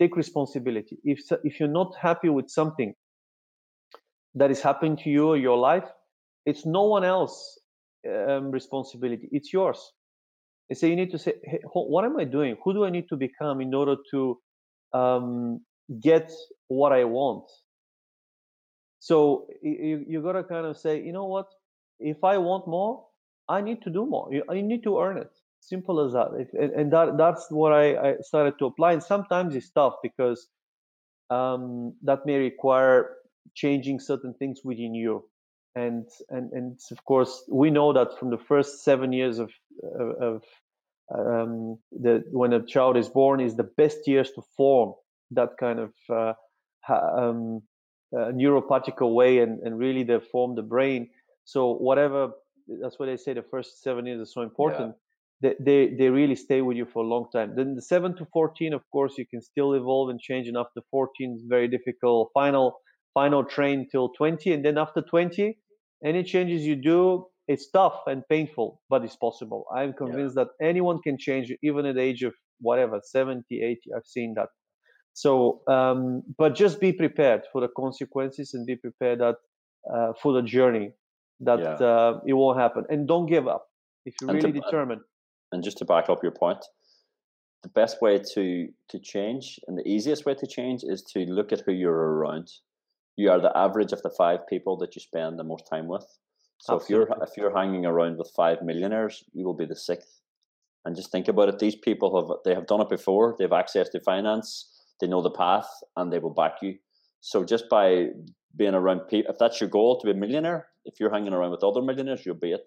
[0.00, 0.98] Take responsibility.
[1.04, 2.94] If if you're not happy with something
[4.34, 5.88] that is happening to you or your life,
[6.46, 7.58] it's no one else
[8.08, 9.28] um, responsibility.
[9.32, 9.92] It's yours.
[10.72, 12.56] And so you need to say, hey, what am I doing?
[12.64, 14.38] Who do I need to become in order to
[14.94, 15.60] um,
[16.00, 16.32] get
[16.68, 17.44] what I want?
[18.98, 21.48] So you, you got to kind of say, you know what?
[22.00, 23.04] If I want more,
[23.50, 24.30] I need to do more.
[24.48, 25.30] I need to earn it.
[25.60, 26.28] Simple as that.
[26.58, 28.94] And, and, that that's what I, I, started to apply.
[28.94, 30.48] And sometimes it's tough because
[31.28, 33.10] um, that may require
[33.54, 35.28] changing certain things within you.
[35.74, 39.50] And and and of course we know that from the first seven years of
[40.20, 40.42] of,
[41.14, 44.94] um, the when a child is born is the best years to form
[45.30, 46.32] that kind of uh,
[46.88, 47.62] um,
[48.16, 51.08] uh, neuropathical way and, and really they form the brain.
[51.44, 52.30] So whatever
[52.80, 54.94] that's why they say the first seven years are so important.
[54.94, 54.98] Yeah.
[55.42, 57.54] They, they they really stay with you for a long time.
[57.56, 60.46] Then the seven to fourteen, of course, you can still evolve and change.
[60.46, 62.30] And after fourteen is very difficult.
[62.32, 62.78] Final
[63.12, 65.58] final train till twenty, and then after twenty,
[66.04, 69.66] any changes you do, it's tough and painful, but it's possible.
[69.74, 70.44] I'm convinced yeah.
[70.44, 73.80] that anyone can change, even at the age of whatever 70, 80.
[73.96, 74.48] I've seen that.
[75.14, 79.36] So, um, but just be prepared for the consequences and be prepared that
[79.92, 80.92] uh, for the journey
[81.40, 81.86] that yeah.
[81.86, 83.66] uh, it won't happen and don't give up
[84.04, 85.00] if you're really to, determined
[85.50, 86.64] and just to back up your point
[87.62, 91.52] the best way to to change and the easiest way to change is to look
[91.52, 92.48] at who you're around
[93.16, 96.06] you are the average of the five people that you spend the most time with
[96.62, 96.82] so Absolutely.
[96.82, 100.20] if you're if you're hanging around with five millionaires you will be the sixth
[100.84, 103.88] and just think about it these people have they have done it before they've access
[103.88, 104.48] to finance
[105.00, 106.74] they know the path and they will back you
[107.22, 108.08] so just by
[108.56, 111.52] being around people, if that's your goal to be a millionaire, if you're hanging around
[111.52, 112.62] with other millionaires, you'll be it.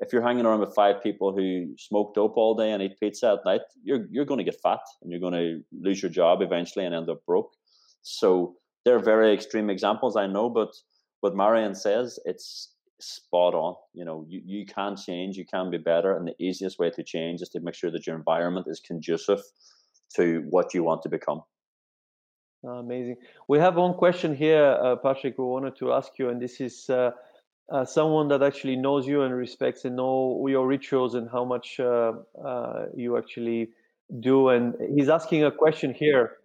[0.00, 3.36] If you're hanging around with five people who smoke dope all day and eat pizza
[3.38, 6.40] at night, you're you're going to get fat and you're going to lose your job
[6.40, 7.52] eventually and end up broke.
[8.00, 10.74] So they're very extreme examples, I know, but
[11.20, 13.74] what Marian says, it's spot on.
[13.92, 17.02] You know, you, you can change, you can be better, and the easiest way to
[17.02, 19.40] change is to make sure that your environment is conducive
[20.16, 21.42] to what you want to become.
[22.64, 23.16] Ah, amazing.
[23.48, 26.88] We have one question here, uh, Patrick, we wanted to ask you, and this is
[26.88, 27.10] uh,
[27.72, 31.80] uh, someone that actually knows you and respects and know your rituals and how much
[31.80, 32.12] uh,
[32.44, 33.70] uh, you actually
[34.20, 34.50] do.
[34.50, 36.36] And he's asking a question here.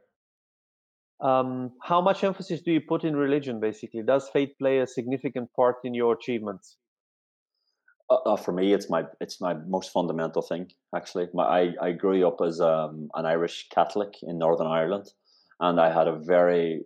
[1.19, 4.03] Um, how much emphasis do you put in religion, basically?
[4.03, 6.77] Does faith play a significant part in your achievements?
[8.10, 10.67] Uh, for me, it's my it's my most fundamental thing.
[10.95, 15.08] Actually, my, I I grew up as um, an Irish Catholic in Northern Ireland,
[15.60, 16.86] and I had a very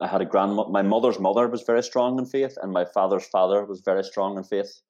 [0.00, 0.68] I had a grandma.
[0.68, 4.38] My mother's mother was very strong in faith, and my father's father was very strong
[4.38, 4.80] in faith.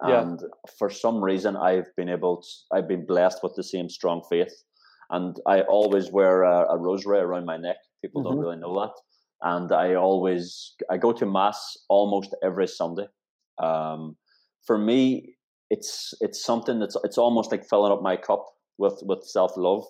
[0.00, 0.48] And yeah.
[0.78, 2.42] for some reason, I've been able.
[2.42, 4.54] To, I've been blessed with the same strong faith,
[5.10, 7.76] and I always wear a, a rosary around my neck.
[8.02, 8.34] People mm-hmm.
[8.34, 8.92] don't really know that,
[9.42, 13.06] and I always I go to mass almost every Sunday.
[13.58, 14.16] Um,
[14.66, 15.36] for me,
[15.70, 18.46] it's it's something that's it's almost like filling up my cup
[18.78, 19.84] with with self love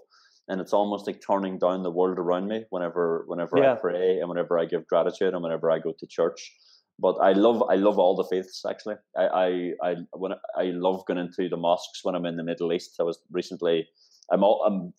[0.48, 3.72] and it's almost like turning down the world around me whenever whenever yeah.
[3.72, 6.54] I pray and whenever I give gratitude and whenever I go to church.
[6.98, 8.96] But I love I love all the faiths actually.
[9.16, 12.42] I I, I when I I love going into the mosques when I'm in the
[12.42, 12.96] Middle East.
[12.98, 13.86] I was recently
[14.30, 14.92] I'm all I'm,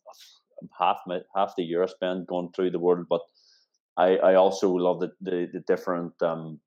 [0.62, 3.22] I'm half my, half the year I spend going through the world, but
[3.98, 6.60] I I also love the the, the different um,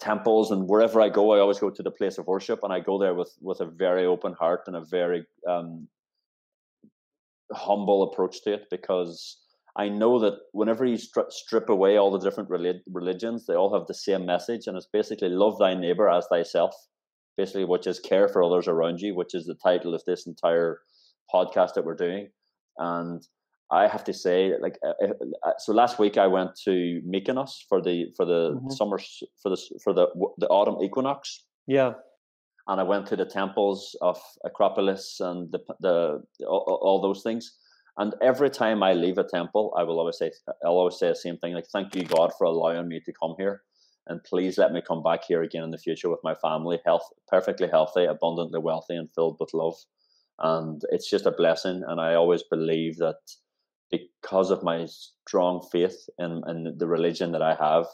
[0.00, 2.80] temples and wherever I go, I always go to the place of worship, and I
[2.80, 5.88] go there with with a very open heart and a very um,
[7.52, 9.38] humble approach to it because
[9.76, 13.72] I know that whenever you stri- strip away all the different relig- religions, they all
[13.72, 16.74] have the same message, and it's basically love thy neighbor as thyself,
[17.36, 20.80] basically, which is care for others around you, which is the title of this entire
[21.32, 22.28] podcast that we're doing.
[22.78, 23.26] And
[23.70, 25.12] I have to say, like, uh, uh,
[25.46, 28.70] uh so last week I went to Mykonos for the for the mm-hmm.
[28.70, 28.98] summer
[29.42, 30.06] for the for the
[30.38, 31.44] the autumn equinox.
[31.66, 31.92] Yeah,
[32.68, 37.56] and I went to the temples of Acropolis and the, the all, all, those things.
[37.96, 40.30] And every time I leave a temple, I will always say
[40.64, 43.34] I'll always say the same thing like "Thank you God for allowing me to come
[43.38, 43.62] here,
[44.06, 47.06] and please let me come back here again in the future with my family, health,
[47.26, 49.74] perfectly healthy, abundantly wealthy, and filled with love."
[50.38, 51.82] And it's just a blessing.
[51.86, 53.16] And I always believe that
[53.90, 57.86] because of my strong faith in, in the religion that I have,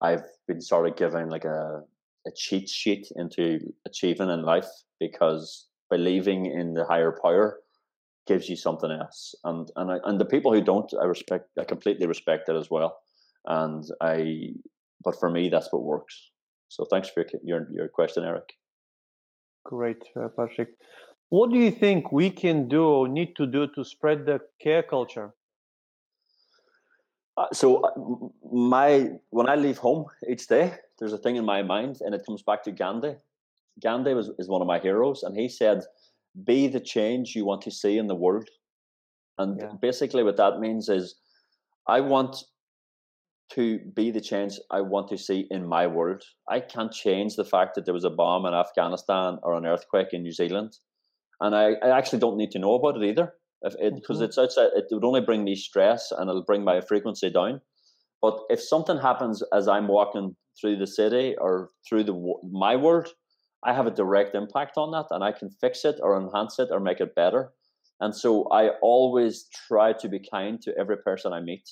[0.00, 1.82] I've been sort of given like a
[2.26, 4.68] a cheat sheet into achieving in life
[4.98, 7.60] because believing in the higher power
[8.26, 9.34] gives you something else.
[9.44, 11.48] And and I, and the people who don't, I respect.
[11.58, 12.98] I completely respect it as well.
[13.46, 14.54] And I,
[15.04, 16.30] but for me, that's what works.
[16.68, 18.52] So thanks for your your question, Eric.
[19.64, 20.70] Great, uh, Patrick.
[21.28, 24.82] What do you think we can do or need to do to spread the care
[24.82, 25.34] culture?
[27.36, 27.90] Uh, so uh,
[28.50, 32.24] my when I leave home each day, there's a thing in my mind, and it
[32.24, 33.16] comes back to Gandhi.
[33.82, 35.82] Gandhi was is one of my heroes, and he said,
[36.44, 38.48] "Be the change you want to see in the world."
[39.38, 39.72] And yeah.
[39.82, 41.16] basically, what that means is,
[41.86, 42.44] I want
[43.50, 46.22] to be the change I want to see in my world.
[46.48, 50.08] I can't change the fact that there was a bomb in Afghanistan or an earthquake
[50.12, 50.78] in New Zealand,
[51.40, 53.32] and I, I actually don't need to know about it either
[53.62, 54.22] because it, mm-hmm.
[54.22, 54.70] it's outside.
[54.74, 57.60] It would only bring me stress, and it'll bring my frequency down.
[58.22, 63.08] But if something happens as I'm walking through the city or through the my world,
[63.64, 66.68] I have a direct impact on that, and I can fix it or enhance it
[66.70, 67.52] or make it better.
[68.00, 71.68] And so I always try to be kind to every person I meet.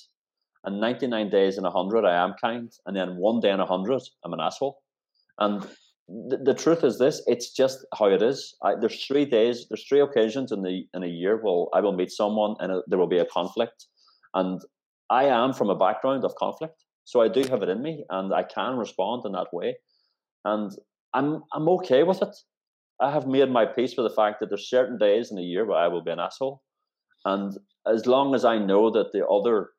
[0.63, 2.71] And 99 days in 100, I am kind.
[2.87, 4.81] And then one day in 100, I'm an asshole.
[5.37, 5.67] And
[6.07, 8.55] the, truth is this: it's just how it is.
[8.63, 11.41] I, there's three days, there's three occasions in the in a year.
[11.43, 13.87] Well, I will meet someone, and uh, there will be a conflict,
[14.33, 14.61] and
[15.09, 18.33] I am from a background of conflict, so I do have it in me, and
[18.33, 19.77] I can respond in that way,
[20.43, 20.71] and
[21.13, 22.35] I'm I'm okay with it.
[22.99, 25.65] I have made my peace with the fact that there's certain days in the year
[25.65, 26.61] where I will be an asshole,
[27.25, 29.71] and as long as I know that the other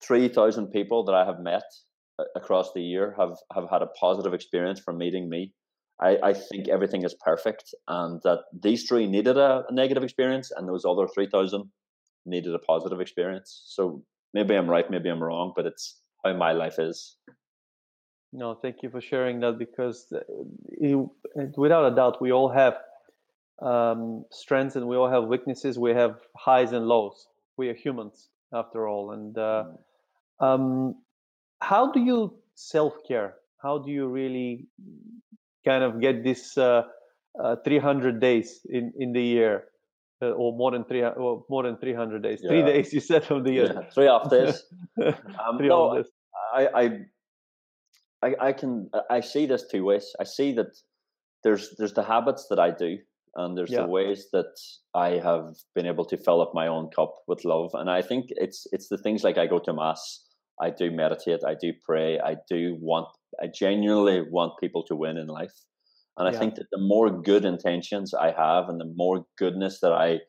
[0.00, 1.64] three thousand people that I have met
[2.34, 5.52] across the year have have had a positive experience from meeting me.
[6.00, 10.50] I, I think everything is perfect, and that these three needed a, a negative experience,
[10.54, 11.70] and those other three thousand
[12.24, 13.62] needed a positive experience.
[13.66, 14.02] So
[14.34, 17.16] maybe I'm right, maybe I'm wrong, but it's how my life is.
[18.32, 20.12] No, thank you for sharing that because
[20.78, 21.10] you,
[21.56, 22.74] without a doubt, we all have
[23.62, 25.78] um, strengths and we all have weaknesses.
[25.78, 27.26] We have highs and lows.
[27.56, 29.64] We are humans after all, and uh,
[30.40, 30.44] mm.
[30.44, 30.96] um,
[31.60, 33.34] how do you self care?
[33.62, 34.66] How do you really
[35.64, 36.82] kind of get this uh,
[37.42, 39.64] uh, 300 days in, in the year?
[40.22, 42.40] Uh, or more than three, or more than 300 days.
[42.42, 42.48] Yeah.
[42.48, 43.72] Three days, you said, of the year.
[43.74, 44.62] Yeah, three off days.
[45.04, 46.06] um, three no, days.
[46.54, 46.90] I, I,
[48.22, 50.14] I, I can, I see this two ways.
[50.18, 50.74] I see that
[51.44, 52.96] there's, there's the habits that I do,
[53.34, 53.82] and there's yeah.
[53.82, 54.54] the ways that
[54.94, 57.72] I have been able to fill up my own cup with love.
[57.74, 60.25] And I think it's, it's the things like I go to mass
[60.60, 63.08] I do meditate, I do pray, I do want,
[63.42, 65.52] I genuinely want people to win in life.
[66.16, 66.38] And I yeah.
[66.38, 70.20] think that the more good intentions I have and the more goodness that I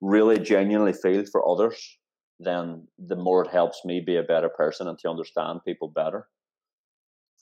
[0.00, 1.98] really genuinely feel for others,
[2.40, 6.28] then the more it helps me be a better person and to understand people better.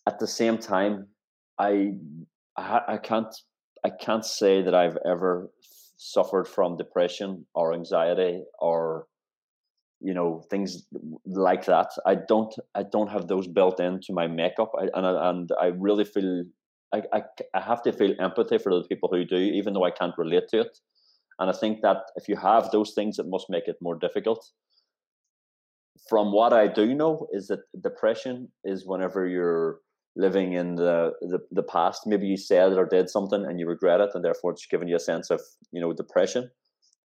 [0.06, 1.08] At the same time,
[1.58, 1.94] I
[2.56, 3.34] I, I can't
[3.84, 5.50] I can't say that I've ever
[5.96, 9.06] suffered from depression or anxiety or
[10.00, 10.86] you know things
[11.24, 11.90] like that.
[12.04, 14.72] I don't i don't have those built into my makeup.
[14.78, 16.44] I, and I, and i really feel
[16.92, 17.22] I, I,
[17.54, 20.48] I have to feel empathy for the people who do even though i can't relate
[20.50, 20.78] to it.
[21.38, 24.50] And i think that if you have those things it must make it more difficult.
[26.08, 29.80] From what i do know is that depression is whenever you're
[30.18, 32.06] living in the, the the past.
[32.06, 34.96] Maybe you said or did something and you regret it and therefore it's giving you
[34.96, 35.40] a sense of
[35.72, 36.50] you know depression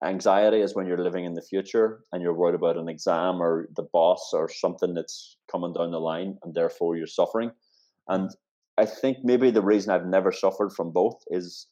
[0.04, 3.68] Anxiety is when you're living in the future and you're worried about an exam or
[3.76, 7.52] the boss or something that's coming down the line, and therefore you're suffering.
[8.08, 8.32] And
[8.78, 11.68] I think maybe the reason I've never suffered from both is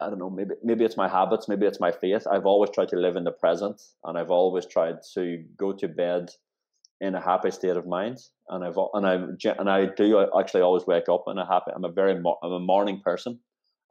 [0.00, 2.26] I don't know, maybe maybe it's my habits, maybe it's my faith.
[2.30, 5.88] I've always tried to live in the present and I've always tried to go to
[5.88, 6.30] bed
[7.00, 8.18] in a happy state of mind.
[8.48, 9.14] And I've and I
[9.58, 11.70] and I do actually always wake up in a happy.
[11.74, 13.40] I'm a very I'm a morning person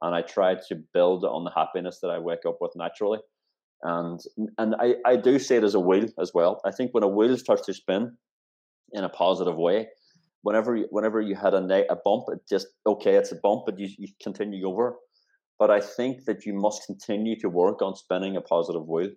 [0.04, 3.20] and I try to build on the happiness that I wake up with naturally.
[3.82, 4.20] And
[4.58, 6.60] and I, I do see it as a wheel as well.
[6.64, 8.16] I think when a wheel starts to spin
[8.92, 9.88] in a positive way,
[10.42, 13.78] whenever you, whenever you had a a bump, it just okay, it's a bump, but
[13.78, 14.96] you, you continue over.
[15.58, 19.10] But I think that you must continue to work on spinning a positive wheel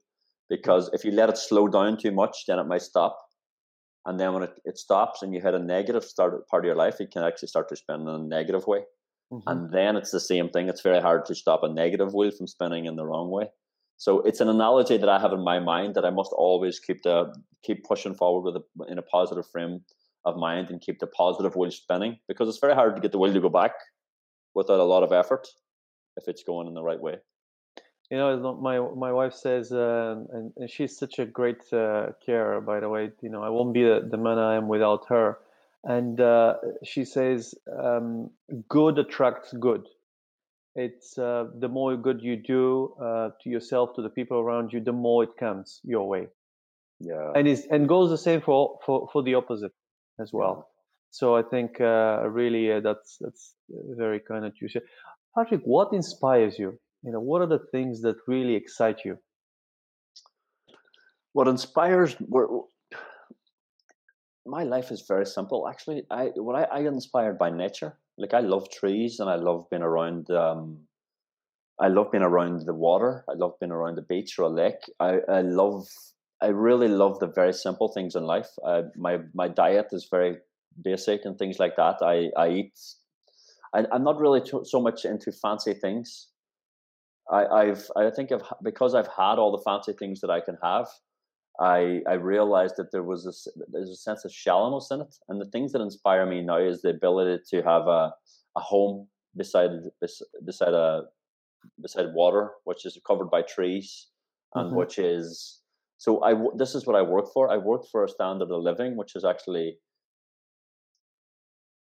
[0.50, 3.18] because if you let it slow down too much, then it might stop.
[4.06, 6.78] And then when it, it stops and you hit a negative start part of your
[6.78, 8.84] life, it can actually start to spin in a negative way.
[9.32, 9.50] Mm-hmm.
[9.50, 10.70] And then it's the same thing.
[10.70, 13.50] It's very hard to stop a negative wheel from spinning in the wrong way.
[13.98, 17.02] So it's an analogy that I have in my mind that I must always keep
[17.04, 19.82] the keep pushing forward with a, in a positive frame
[20.24, 23.18] of mind and keep the positive wheel spinning because it's very hard to get the
[23.18, 23.72] wheel to go back
[24.54, 25.48] without a lot of effort
[26.16, 27.16] if it's going in the right way.
[28.12, 32.62] You know, my my wife says, uh, and, and, she's such a great uh, carer.
[32.62, 35.40] By the way, you know, I won't be the, the man I am without her
[35.84, 38.30] and uh, she says um,
[38.68, 39.86] good attracts good.
[40.76, 44.80] It's uh, the more good you do uh, to yourself to the people around you
[44.80, 46.28] the more it comes your way.
[47.00, 47.32] Yeah.
[47.36, 49.72] And is and goes the same for for, for the opposite
[50.20, 50.70] as well.
[51.10, 53.56] So i think uh, really uh, that's that's
[53.98, 54.68] very kind of you.
[55.36, 56.78] Patrick what inspires you?
[57.04, 59.18] You know what are the things that really excite you?
[61.34, 62.16] What inspires
[64.48, 65.68] my life is very simple.
[65.68, 67.98] Actually, I what I, I inspired by nature.
[68.18, 70.30] Like I love trees and I love being around.
[70.32, 70.80] Um,
[71.80, 73.24] I love being around the water.
[73.30, 74.82] I love being around the beach or a lake.
[75.00, 75.88] I, I love.
[76.42, 78.50] I really love the very simple things in life.
[78.66, 80.38] Uh, my my diet is very
[80.84, 81.98] basic and things like that.
[82.02, 82.74] I I eat.
[83.76, 86.30] I, I'm not really so much into fancy things.
[87.32, 90.58] I, I've I think I've because I've had all the fancy things that I can
[90.64, 90.88] have.
[91.60, 93.34] I I realized that there was a
[93.72, 96.82] there's a sense of shallowness in it, and the things that inspire me now is
[96.82, 98.14] the ability to have a
[98.56, 99.72] a home beside
[100.46, 101.04] beside a
[101.82, 104.08] beside water, which is covered by trees,
[104.56, 104.78] and mm-hmm.
[104.78, 105.62] which is
[105.98, 107.50] so I this is what I work for.
[107.50, 109.80] I work for a standard of living, which is actually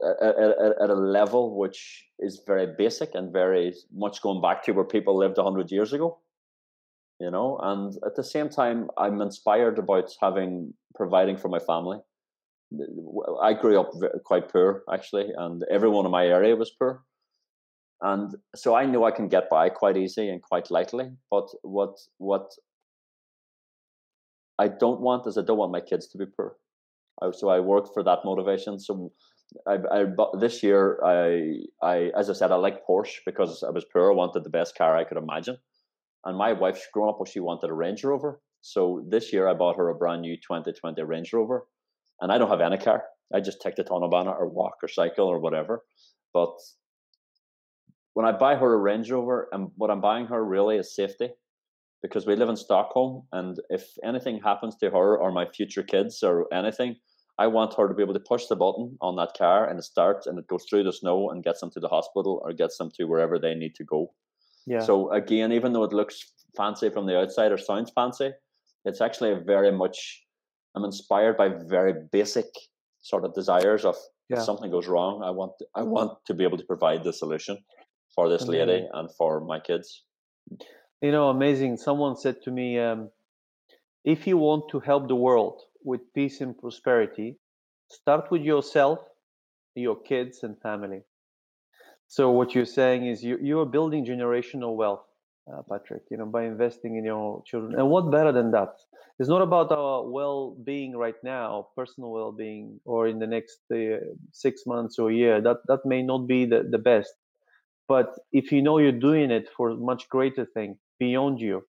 [0.03, 4.73] at, at, at, a level which is very basic and very much going back to
[4.73, 6.19] where people lived 100 years ago
[7.21, 11.99] you know and at the same time i'm inspired about having providing for my family.
[13.43, 13.91] I grew up
[14.25, 17.03] quite poor actually and everyone in my area was poor.
[18.01, 21.95] And so i knew i can get by quite easy and quite lightly but what
[22.19, 22.47] what
[24.59, 26.57] i don't want is i don't want my kids to be poor.
[27.33, 28.79] So i work for that motivation.
[28.79, 29.13] So
[29.67, 30.05] I, I
[30.39, 31.21] this year I
[31.83, 34.13] I as I said I like Porsche because I was poor.
[34.13, 35.59] I wanted the best car I could imagine,
[36.25, 37.27] and my wife's grown up.
[37.27, 38.41] She wanted a Range Rover.
[38.61, 41.67] So this year I bought her a brand new 2020 Range Rover,
[42.21, 43.05] and I don't have any car.
[43.35, 45.85] I just take the Tunnelbana or walk or cycle or whatever.
[46.35, 46.55] But
[48.15, 51.31] when I buy her a Range Rover, and what I'm buying her really is safety,
[52.03, 56.23] because we live in Stockholm, and if anything happens to her or my future kids
[56.23, 56.97] or anything,
[57.41, 59.85] I want her to be able to push the button on that car and it
[59.85, 62.77] starts and it goes through the snow and gets them to the hospital or gets
[62.77, 64.13] them to wherever they need to go.
[64.67, 64.81] Yeah.
[64.81, 68.31] So again, even though it looks fancy from the outside or sounds fancy,
[68.85, 70.23] it's actually very much
[70.75, 72.47] I'm inspired by very basic
[73.03, 73.97] sort of desires of
[74.29, 74.39] yeah.
[74.39, 77.59] if something goes wrong, I want I want to be able to provide the solution
[78.15, 80.05] for this lady and for my kids.
[81.01, 81.77] You know, amazing.
[81.77, 83.11] Someone said to me, um,
[84.05, 87.39] if you want to help the world, with peace and prosperity,
[87.89, 88.99] start with yourself,
[89.75, 91.03] your kids, and family.
[92.11, 95.07] So what you're saying is you you are building generational wealth,
[95.53, 96.05] uh, Patrick.
[96.11, 98.71] You know by investing in your children, and what better than that?
[99.21, 104.01] It's not about our well-being right now, personal well-being, or in the next uh,
[104.33, 105.41] six months or year.
[105.43, 107.15] That that may not be the, the best,
[107.89, 111.63] but if you know you're doing it for a much greater thing beyond you,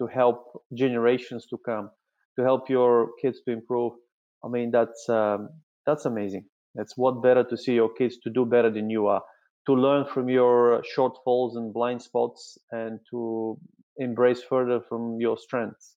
[0.00, 1.90] to help generations to come,
[2.38, 3.92] to help your kids to improve
[4.44, 5.48] i mean that's um,
[5.86, 6.44] that's amazing
[6.76, 9.22] it's what better to see your kids to do better than you are
[9.70, 13.58] to learn from your shortfalls and blind spots and to
[13.98, 15.96] embrace further from your strengths.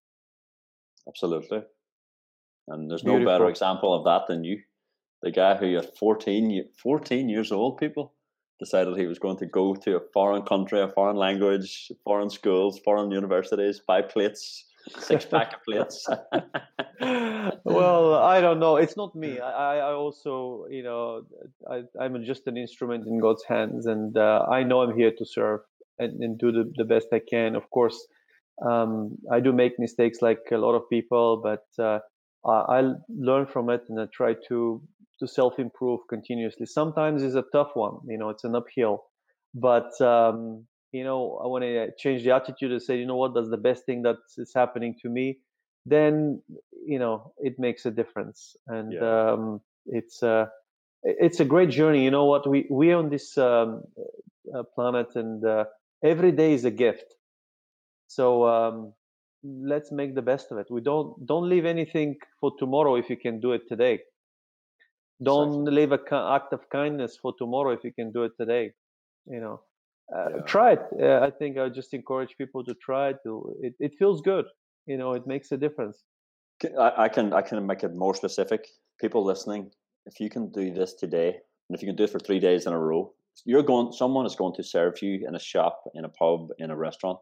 [1.08, 1.62] Absolutely.
[2.68, 3.26] And there's Beautiful.
[3.26, 4.62] no better example of that than you.
[5.22, 8.14] The guy who at 14 14 years old people
[8.60, 12.80] decided he was going to go to a foreign country a foreign language foreign schools
[12.80, 14.66] foreign universities buy plates
[15.00, 16.08] six pack of plates.
[17.64, 18.78] well, I don't know.
[18.78, 19.40] It's not me.
[19.40, 21.24] I, I also, you know,
[21.70, 25.26] I, I'm just an instrument in God's hands, and uh, I know I'm here to
[25.26, 25.62] serve
[26.00, 27.56] and, and do the, the best I can.
[27.56, 28.08] Of course,
[28.66, 32.00] um, I do make mistakes like a lot of people, but uh,
[32.46, 34.82] I I learn from it and I try to
[35.20, 36.66] to self improve continuously.
[36.66, 38.00] Sometimes it's a tough one.
[38.08, 39.04] You know, it's an uphill,
[39.54, 43.34] but um, you know i want to change the attitude and say you know what?
[43.34, 45.40] That's the best thing that is happening to me
[45.86, 46.42] then
[46.86, 48.56] you know it makes a difference.
[48.68, 49.32] And yeah.
[49.32, 50.46] um, it's uh,
[51.04, 52.04] it's a great journey.
[52.04, 52.50] You know what?
[52.50, 53.84] We we on this um,
[54.56, 55.66] uh, planet and uh,
[56.04, 57.16] every day is a gift.
[58.08, 58.94] So um,
[59.44, 60.68] let's make the best of it.
[60.70, 64.00] We don't don't leave anything for tomorrow if you can do it today.
[65.22, 65.76] Don't exactly.
[65.76, 68.74] leave a act of kindness for tomorrow if you can do it today
[69.26, 69.62] you know
[70.16, 70.42] uh, yeah.
[70.46, 70.80] try it.
[71.02, 73.18] Uh, I think I just encourage people to try it.
[73.24, 74.46] To it, it feels good.
[74.86, 76.04] You know, it makes a difference.
[76.80, 78.68] I, I can I can make it more specific.
[79.00, 79.72] People listening,
[80.06, 82.66] if you can do this today, and if you can do it for three days
[82.66, 83.14] in a row,
[83.46, 83.92] you're going.
[83.92, 87.20] Someone is going to serve you in a shop, in a pub, in a restaurant.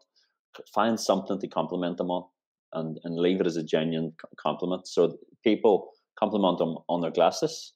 [0.73, 2.25] Find something to compliment them on,
[2.73, 4.87] and and leave it as a genuine compliment.
[4.87, 7.73] So people compliment them on their glasses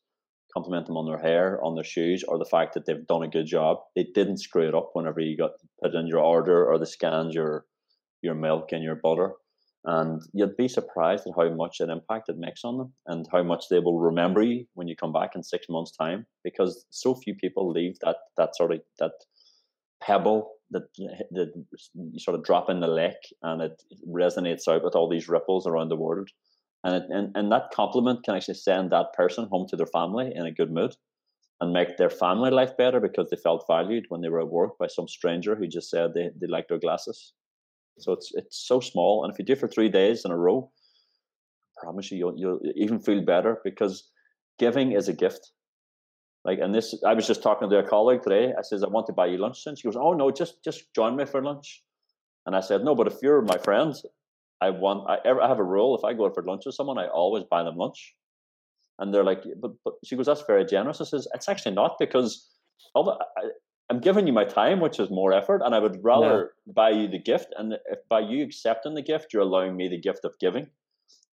[0.55, 3.27] compliment them on their hair, on their shoes, or the fact that they've done a
[3.27, 3.77] good job.
[3.95, 5.51] They didn't screw it up whenever you got
[5.83, 7.65] put in your order or the scans your
[8.21, 9.33] your milk and your butter.
[9.83, 13.43] And you'd be surprised at how much an impact it makes on them and how
[13.43, 16.25] much they will remember you when you come back in six months' time.
[16.43, 19.11] Because so few people leave that that sort of that
[20.01, 20.83] pebble that
[21.31, 21.51] that
[21.93, 25.67] you sort of drop in the lake and it resonates out with all these ripples
[25.67, 26.29] around the world
[26.85, 30.31] and, it, and and that compliment can actually send that person home to their family
[30.33, 30.95] in a good mood
[31.59, 34.77] and make their family life better because they felt valued when they were at work
[34.77, 37.33] by some stranger who just said they, they liked their glasses.
[37.97, 39.23] So it's it's so small.
[39.23, 40.71] And if you do it for three days in a row
[41.77, 44.09] I promise you you'll, you'll even feel better because
[44.59, 45.51] giving is a gift.
[46.43, 48.53] Like and this i was just talking to a colleague today.
[48.57, 49.65] I says i want to buy you lunch.
[49.65, 51.81] And she goes oh no just just join me for lunch.
[52.45, 53.95] And i said no but if you're my friend
[54.61, 56.75] I want I ever I have a rule if I go out for lunch with
[56.75, 58.15] someone, I always buy them lunch.
[58.97, 61.01] And they're like, but but she goes, that's very generous.
[61.01, 62.49] I says, it's actually not because
[62.93, 63.49] although I,
[63.89, 66.73] am giving you my time, which is more effort, and I would rather yeah.
[66.73, 67.53] buy you the gift.
[67.57, 70.67] And if by you accepting the gift, you're allowing me the gift of giving.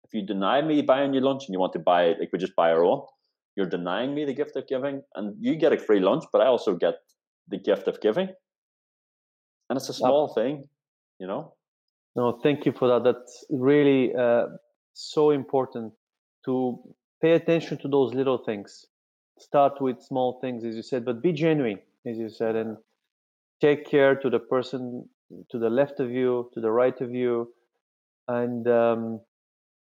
[0.03, 2.39] If you deny me buying you lunch and you want to buy it, like we
[2.39, 3.03] just buy our own,
[3.55, 6.47] you're denying me the gift of giving, and you get a free lunch, but I
[6.47, 6.95] also get
[7.47, 8.29] the gift of giving.
[9.69, 10.67] And it's a small thing,
[11.19, 11.53] you know.
[12.15, 13.03] No, thank you for that.
[13.03, 14.47] That's really uh,
[14.93, 15.93] so important
[16.45, 16.79] to
[17.21, 18.85] pay attention to those little things.
[19.39, 22.77] Start with small things, as you said, but be genuine, as you said, and
[23.61, 25.07] take care to the person
[25.49, 27.47] to the left of you, to the right of you,
[28.27, 29.21] and um,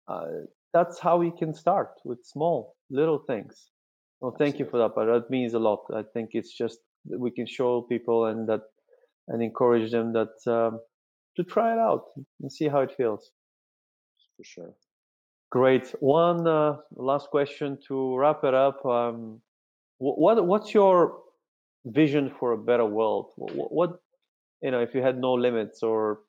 [0.08, 0.26] uh,
[0.72, 3.70] that's how we can start with small little things.
[4.20, 5.80] Well, thank you for that, but that means a lot.
[5.92, 8.60] I think it's just we can show people and that
[9.28, 10.80] and encourage them that um,
[11.36, 12.04] to try it out
[12.40, 13.30] and see how it feels.
[14.36, 14.74] For sure.
[15.50, 15.94] Great.
[16.00, 18.84] One uh, last question to wrap it up.
[18.86, 19.40] Um,
[19.98, 21.18] what what's your
[21.84, 23.32] vision for a better world?
[23.36, 23.90] What, what
[24.62, 26.20] you know, if you had no limits, or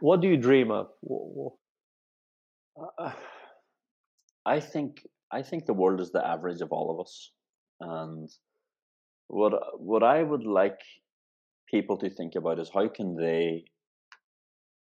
[0.00, 0.88] what do you dream of?
[2.98, 3.12] Uh,
[4.44, 7.32] I think I think the world is the average of all of us,
[7.80, 8.28] and
[9.28, 10.80] what what I would like
[11.70, 13.64] people to think about is how can they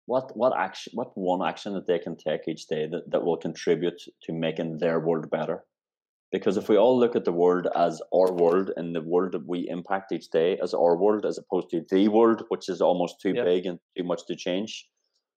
[0.07, 3.37] what what action what one action that they can take each day that, that will
[3.37, 5.65] contribute to making their world better?
[6.31, 9.47] Because if we all look at the world as our world and the world that
[9.47, 13.21] we impact each day as our world as opposed to the world which is almost
[13.21, 14.87] too big and too much to change.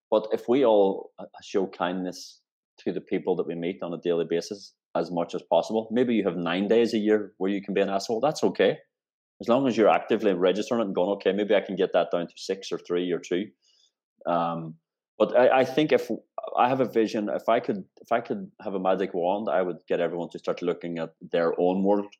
[0.09, 2.41] But if we all uh, show kindness
[2.79, 6.13] to the people that we meet on a daily basis as much as possible maybe
[6.13, 8.77] you have nine days a year where you can be an asshole that's okay
[9.41, 12.11] as long as you're actively registering it and going, okay, maybe I can get that
[12.11, 13.47] down to six or three or two.
[14.27, 14.75] Um,
[15.17, 16.09] but I, I, think if
[16.55, 19.63] I have a vision, if I could, if I could have a magic wand, I
[19.63, 22.13] would get everyone to start looking at their own world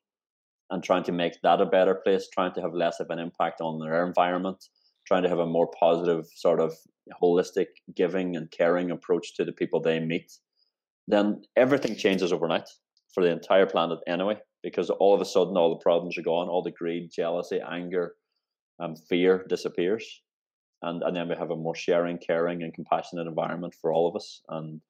[0.70, 3.60] and trying to make that a better place, trying to have less of an impact
[3.60, 4.64] on their environment,
[5.06, 6.74] trying to have a more positive sort of
[7.22, 10.32] holistic giving and caring approach to the people they meet.
[11.06, 12.68] Then everything changes overnight
[13.14, 16.48] for the entire planet anyway because all of a sudden all the problems are gone,
[16.48, 18.14] all the greed, jealousy, anger,
[18.78, 20.22] and fear disappears,
[20.82, 24.16] and and then we have a more sharing, caring, and compassionate environment for all of
[24.16, 24.40] us.
[24.48, 24.80] And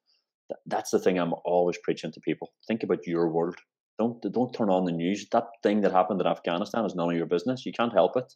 [0.49, 3.55] th- that's the thing I'm always preaching to people: think about your world.
[3.99, 5.27] Don't don't turn on the news.
[5.31, 7.65] That thing that happened in Afghanistan is none of your business.
[7.65, 8.33] You can't help it.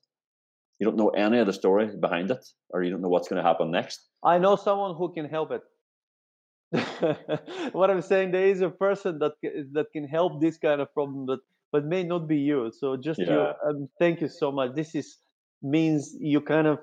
[0.80, 3.42] You don't know any of the story behind it, or you don't know what's going
[3.42, 4.08] to happen next.
[4.24, 5.64] I know someone who can help it.
[7.72, 9.34] what I'm saying, there is a person that
[9.72, 11.40] that can help this kind of problem, but
[11.72, 12.72] but may not be you.
[12.78, 13.32] So just yeah.
[13.32, 13.40] you,
[13.70, 14.76] um, thank you so much.
[14.76, 15.18] This is
[15.62, 16.80] means you kind of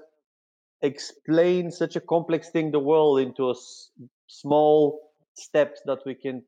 [0.83, 3.91] explain such a complex thing, the world, into a s-
[4.27, 5.01] small
[5.35, 6.43] steps that we can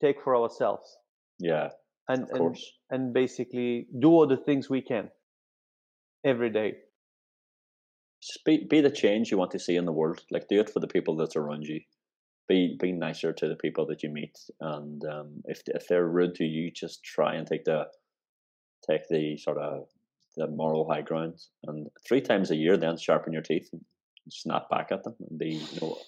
[0.00, 0.96] take for ourselves.
[1.40, 1.70] Yeah,
[2.08, 2.56] and and
[2.90, 5.10] and basically do all the things we can
[6.24, 6.74] every day.
[8.22, 10.20] Just be be the change you want to see in the world.
[10.30, 11.80] Like do it for the people that's around you
[12.48, 16.34] be be nicer to the people that you meet, and um, if if they're rude
[16.36, 17.86] to you, just try and take the
[18.88, 19.88] take the sort of
[20.36, 21.34] the moral high ground.
[21.64, 23.82] And three times a year, then sharpen your teeth and
[24.30, 25.98] snap back at them and be you know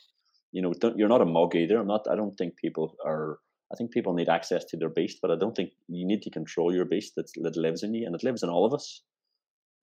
[0.52, 1.78] you know don't, you're not a mug either.
[1.78, 2.06] I'm not.
[2.10, 3.38] I don't think people are.
[3.72, 6.30] I think people need access to their beast, but I don't think you need to
[6.30, 9.02] control your beast that that lives in you, and it lives in all of us.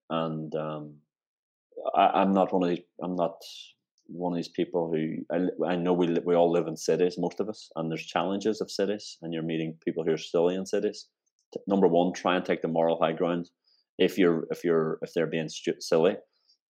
[0.09, 0.95] And um,
[1.95, 2.85] I, I'm not one of these.
[3.01, 3.37] I'm not
[4.07, 7.39] one of these people who I, I know we we all live in cities, most
[7.39, 10.65] of us, and there's challenges of cities, and you're meeting people who are silly in
[10.65, 11.07] cities.
[11.67, 13.49] Number one, try and take the moral high ground
[13.97, 16.15] if you're if you're if they're being silly,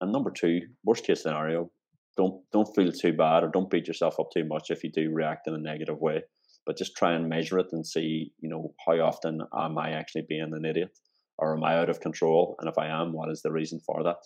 [0.02, 1.72] and number two, worst case scenario,
[2.18, 5.12] don't don't feel too bad or don't beat yourself up too much if you do
[5.12, 6.22] react in a negative way,
[6.66, 10.26] but just try and measure it and see you know how often am I actually
[10.28, 10.98] being an idiot
[11.38, 14.04] or am I out of control, and if I am, what is the reason for
[14.04, 14.18] that?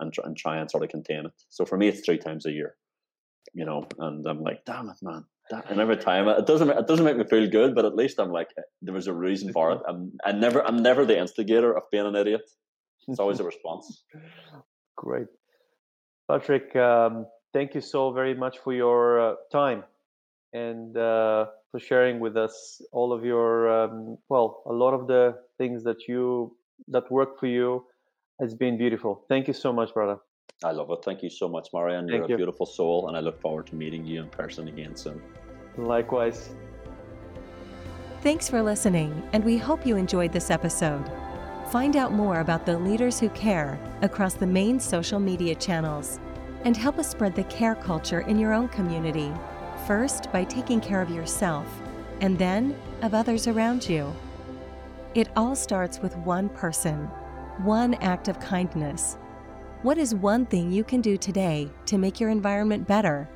[0.00, 1.32] And, and try and sort of contain it.
[1.48, 2.76] So for me, it's three times a year,
[3.52, 5.24] you know, and I'm like, damn it, man.
[5.68, 8.30] And every time it doesn't it doesn't make me feel good, but at least I'm
[8.30, 8.50] like
[8.82, 9.80] there was a reason for it.
[9.88, 12.42] I'm I never I'm never the instigator of being an idiot.
[13.08, 14.04] It's always a response.
[14.96, 15.26] Great,
[16.30, 16.76] Patrick.
[16.76, 19.82] Um, thank you so very much for your uh, time
[20.52, 25.36] and uh, for sharing with us all of your um, well a lot of the
[25.58, 26.56] things that you
[26.88, 27.84] that work for you
[28.40, 29.24] it's been beautiful.
[29.28, 30.18] Thank you so much, brother.
[30.64, 30.98] I love it.
[31.04, 32.08] Thank you so much, Marian.
[32.08, 34.96] You're Thank a beautiful soul, and I look forward to meeting you in person again
[34.96, 35.22] soon.
[35.76, 36.50] Likewise.
[38.22, 41.10] Thanks for listening, and we hope you enjoyed this episode.
[41.70, 46.18] Find out more about the leaders who care across the main social media channels
[46.64, 49.32] and help us spread the care culture in your own community.
[49.86, 51.66] First, by taking care of yourself,
[52.20, 54.12] and then of others around you.
[55.14, 57.10] It all starts with one person
[57.64, 59.18] one act of kindness.
[59.82, 63.28] What is one thing you can do today to make your environment better?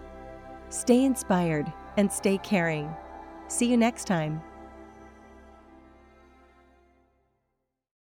[0.68, 2.94] Stay inspired and stay caring.
[3.48, 4.42] See you next time.